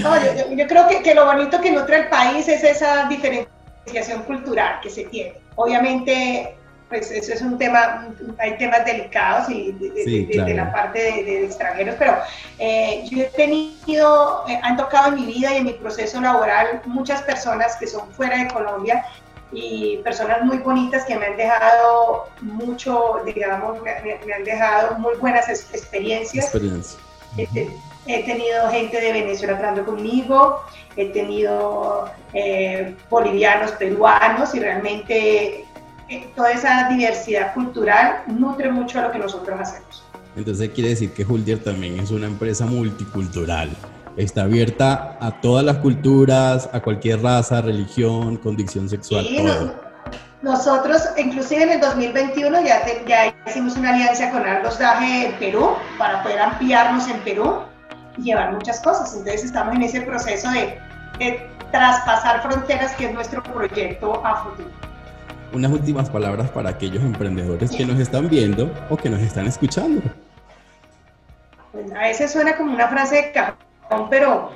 No, 0.03 0.17
yo, 0.17 0.33
yo- 0.35 0.57
yo 0.57 0.67
creo 0.67 0.89
que, 0.89 1.03
que 1.03 1.15
lo 1.15 1.27
bonito 1.27 1.61
que 1.61 1.71
nutre 1.71 1.97
el 1.99 2.09
país 2.09 2.49
es 2.49 2.65
esa 2.65 3.05
diferenciación 3.09 4.23
cultural 4.23 4.81
que 4.83 4.89
se 4.91 5.05
tiene. 5.05 5.35
Obviamente, 5.55 6.57
pues 6.89 7.11
eso 7.11 7.33
es 7.35 7.43
un 7.43 7.57
tema, 7.59 8.09
hay 8.39 8.57
temas 8.57 8.85
delicados 8.85 9.49
y 9.51 9.71
de, 9.73 9.91
de- 9.91 10.05
Sí, 10.05 10.25
de- 10.25 10.27
de 10.27 10.33
claro. 10.33 10.55
la 10.55 10.73
parte 10.73 10.99
de, 10.99 11.23
de 11.25 11.45
extranjeros, 11.45 11.95
pero 11.99 12.17
eh, 12.59 13.05
yo 13.11 13.23
he 13.23 13.27
tenido, 13.27 14.45
eh, 14.49 14.59
han 14.63 14.77
tocado 14.77 15.09
en 15.11 15.15
mi 15.17 15.27
vida 15.27 15.53
y 15.55 15.59
en 15.59 15.65
mi 15.65 15.73
proceso 15.75 16.21
laboral 16.21 16.81
muchas 16.87 17.23
personas 17.23 17.77
que 17.77 17.87
son 17.87 18.11
fuera 18.13 18.39
de 18.39 18.49
Colombia 18.49 19.05
y 19.53 19.99
personas 19.99 20.43
muy 20.45 20.59
bonitas 20.59 21.05
que 21.05 21.17
me 21.19 21.27
han 21.27 21.37
dejado 21.37 22.29
mucho, 22.41 23.17
digamos, 23.27 23.81
me, 23.83 23.93
me- 24.27 24.33
han 24.33 24.45
dejado 24.45 24.99
muy 24.99 25.15
buenas 25.17 25.49
ex- 25.49 25.69
experiencias. 25.75 26.47
Experiencia. 26.47 26.99
He, 27.37 27.47
te- 27.49 27.71
he 28.07 28.25
tenido 28.25 28.69
gente 28.71 29.01
de 29.01 29.13
Venezuela 29.13 29.59
trabajando 29.59 29.85
conmigo, 29.91 30.61
he 30.97 31.07
tenido 31.11 32.09
eh, 32.33 32.95
bolivianos, 33.11 33.73
peruanos 33.73 34.55
y 34.55 34.61
realmente 34.61 35.65
eh, 36.09 36.27
toda 36.35 36.53
esa 36.53 36.89
diversidad 36.89 37.55
cultural 37.55 38.23
nutre 38.27 38.71
mucho 38.71 38.99
a 38.99 39.03
lo 39.03 39.13
que 39.13 39.19
nosotros 39.19 39.59
hacemos. 39.61 40.03
Entonces 40.37 40.71
quiere 40.71 40.91
decir 40.91 41.13
que 41.13 41.25
Huldier 41.25 41.63
también 41.63 41.99
es 42.01 42.11
una 42.11 42.27
empresa 42.27 42.65
multicultural. 42.65 43.71
Está 44.17 44.43
abierta 44.43 45.17
a 45.21 45.41
todas 45.41 45.65
las 45.65 45.79
culturas, 45.79 46.69
a 46.73 46.81
cualquier 46.81 47.23
raza, 47.23 47.63
religión, 47.63 48.37
condición 48.37 48.89
sexual, 48.89 49.25
Y 49.29 49.37
todo. 49.39 49.65
no- 49.67 49.93
nosotros, 50.43 51.03
inclusive 51.17 51.63
en 51.63 51.71
el 51.71 51.81
2021, 51.81 52.61
ya, 52.63 52.85
te- 52.85 53.05
ya 53.07 53.33
hicimos 53.47 53.77
una 53.77 53.91
alianza 53.95 54.31
con 54.33 54.45
Argos 54.45 54.79
Daje 54.79 55.27
en 55.29 55.33
Perú 55.39 55.71
para 55.99 56.23
poder 56.23 56.41
ampliarnos 56.41 57.09
en 57.09 57.19
Perú 57.21 57.61
y 58.19 58.23
llevar 58.25 58.53
muchas 58.53 58.81
cosas. 58.81 59.13
Entonces 59.13 59.45
estamos 59.45 59.75
en 59.77 59.83
ese 59.83 60.01
proceso 60.03 60.51
de, 60.51 60.79
de 61.19 61.47
traspasar 61.71 62.43
fronteras, 62.43 62.93
que 62.97 63.07
es 63.07 63.15
nuestro 63.15 63.43
proyecto 63.43 64.21
a 64.27 64.43
futuro. 64.45 64.69
Unas 65.55 65.71
últimas 65.71 66.11
palabras 66.11 66.51
para 66.51 66.71
aquellos 66.71 67.03
emprendedores 67.03 67.71
que 67.71 67.87
nos 67.87 67.99
están 68.01 68.29
viendo 68.29 68.71
o 68.91 68.97
que 68.97 69.09
nos 69.09 69.21
están 69.21 69.47
escuchando. 69.47 70.03
Pues, 71.71 71.93
a 71.93 72.01
veces 72.01 72.33
suena 72.33 72.57
como 72.57 72.73
una 72.75 72.89
frase 72.89 73.15
de 73.17 73.33
cajón, 73.33 73.55
pero 74.11 74.51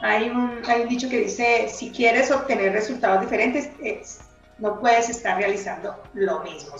hay 0.00 0.30
un, 0.30 0.62
dicho 0.88 1.08
que 1.08 1.18
dice, 1.20 1.68
si 1.68 1.90
quieres 1.90 2.30
obtener 2.30 2.72
resultados 2.72 3.20
diferentes, 3.20 3.70
es- 3.82 4.20
no 4.58 4.78
puedes 4.78 5.08
estar 5.08 5.36
realizando 5.38 6.00
lo 6.14 6.40
mismo. 6.40 6.74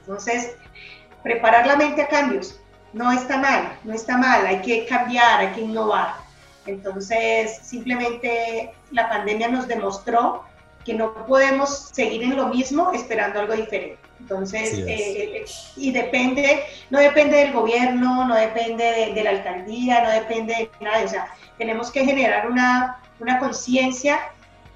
Entonces, 0.00 0.56
preparar 1.22 1.66
la 1.66 1.76
mente 1.76 2.02
a 2.02 2.08
cambios 2.08 2.58
no 2.92 3.12
está 3.12 3.36
mal, 3.38 3.78
no 3.84 3.92
está 3.92 4.16
mal, 4.16 4.46
hay 4.46 4.60
que 4.62 4.86
cambiar, 4.86 5.40
hay 5.40 5.52
que 5.52 5.60
innovar. 5.60 6.14
Entonces, 6.66 7.58
simplemente 7.62 8.72
la 8.90 9.08
pandemia 9.08 9.48
nos 9.48 9.68
demostró 9.68 10.44
que 10.84 10.94
no 10.94 11.12
podemos 11.26 11.90
seguir 11.92 12.22
en 12.22 12.36
lo 12.36 12.46
mismo 12.46 12.92
esperando 12.92 13.40
algo 13.40 13.54
diferente. 13.54 13.98
Entonces, 14.20 14.72
eh, 14.74 14.84
eh, 14.88 15.44
y 15.76 15.92
depende, 15.92 16.62
no 16.90 16.98
depende 16.98 17.36
del 17.38 17.52
gobierno, 17.52 18.26
no 18.26 18.34
depende 18.34 18.84
de, 18.84 19.12
de 19.14 19.22
la 19.24 19.30
alcaldía, 19.30 20.02
no 20.02 20.10
depende 20.10 20.54
de 20.54 20.70
nadie. 20.84 21.04
O 21.04 21.08
sea, 21.08 21.28
tenemos 21.56 21.90
que 21.90 22.04
generar 22.04 22.48
una, 22.50 23.00
una 23.20 23.38
conciencia 23.38 24.18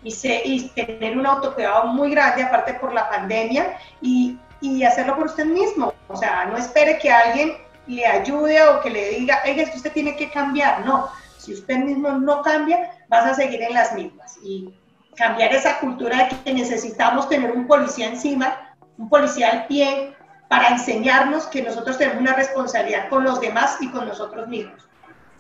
y, 0.03 0.11
se- 0.11 0.43
y 0.45 0.69
tener 0.71 1.19
un 1.19 1.27
autocuidado 1.27 1.87
muy 1.89 2.11
grande, 2.13 2.43
aparte 2.45 2.75
por 2.75 2.93
la 2.93 3.09
pandemia, 3.11 3.77
y, 4.01 4.39
y 4.61 4.85
hacerlo 4.85 5.17
por 5.17 5.27
usted 5.27 5.45
mismo. 5.47 5.93
O 6.09 6.17
sea, 6.17 6.45
no 6.47 6.57
espere 6.57 6.99
que 6.99 7.11
alguien 7.11 7.57
le 7.87 8.07
ayude 8.07 8.63
o 8.69 8.81
que 8.81 8.91
le 8.91 9.11
diga, 9.11 9.43
oiga, 9.45 9.63
es 9.65 9.71
que 9.71 9.77
usted 9.77 9.93
tiene 9.93 10.17
que 10.17 10.31
cambiar. 10.31 10.87
No, 10.87 11.09
si 11.39 11.53
usted 11.53 11.77
mismo 11.79 12.11
no 12.11 12.43
cambia, 12.43 12.93
vas 13.09 13.27
a 13.27 13.35
seguir 13.35 13.61
en 13.63 13.75
las 13.75 13.93
mismas. 13.93 14.39
Y 14.43 14.71
cambiar 15.17 15.53
esa 15.53 15.79
cultura 15.79 16.17
de 16.17 16.37
que 16.45 16.55
necesitamos 16.55 17.29
tener 17.29 17.51
un 17.53 17.67
policía 17.67 18.07
encima, 18.07 18.72
un 19.03 19.09
policía 19.09 19.51
al 19.51 19.67
pie, 19.67 20.15
para 20.49 20.69
enseñarnos 20.69 21.45
que 21.47 21.63
nosotros 21.63 21.97
tenemos 21.99 22.21
una 22.21 22.35
responsabilidad 22.35 23.09
con 23.09 23.25
los 23.25 23.41
demás 23.41 23.77
y 23.81 23.89
con 23.91 24.07
nosotros 24.07 24.47
mismos. 24.49 24.75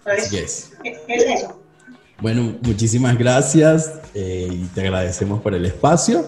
Entonces, 0.05 0.27
Así 0.27 0.38
es. 0.38 0.72
es, 0.85 0.98
es 1.07 1.42
eso. 1.42 1.62
Bueno, 2.20 2.57
muchísimas 2.62 3.16
gracias 3.18 4.01
eh, 4.14 4.48
y 4.51 4.64
te 4.75 4.81
agradecemos 4.81 5.40
por 5.42 5.55
el 5.55 5.64
espacio. 5.66 6.25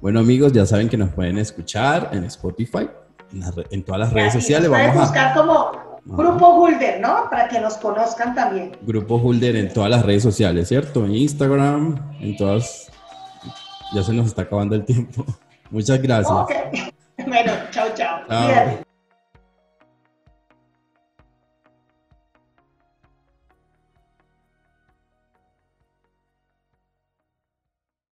Bueno 0.00 0.20
amigos, 0.20 0.52
ya 0.52 0.66
saben 0.66 0.88
que 0.88 0.96
nos 0.96 1.10
pueden 1.10 1.38
escuchar 1.38 2.10
en 2.12 2.24
Spotify, 2.24 2.88
en, 3.32 3.42
re- 3.56 3.66
en 3.70 3.82
todas 3.84 4.00
las 4.00 4.12
redes 4.12 4.32
sociales. 4.32 4.70
Vamos 4.70 4.96
a 4.96 5.00
buscar 5.00 5.34
como 5.34 5.72
Grupo 6.04 6.54
Gulder, 6.54 7.00
¿no? 7.00 7.28
Para 7.30 7.48
que 7.48 7.60
nos 7.60 7.74
conozcan 7.78 8.34
también. 8.34 8.76
Grupo 8.82 9.16
Hulder 9.16 9.56
en 9.56 9.72
todas 9.72 9.90
las 9.90 10.04
redes 10.04 10.22
sociales, 10.22 10.68
¿cierto? 10.68 11.04
En 11.04 11.14
Instagram, 11.14 11.96
en 12.20 12.36
todas. 12.36 12.88
Ya 13.94 14.02
se 14.02 14.12
nos 14.12 14.26
está 14.26 14.42
acabando 14.42 14.74
el 14.74 14.84
tiempo. 14.84 15.24
Muchas 15.70 16.00
gracias. 16.02 16.30
Ok. 16.30 16.50
Bueno, 17.26 17.52
chao, 17.72 17.88
chao. 17.96 18.20
Chao. 18.28 18.87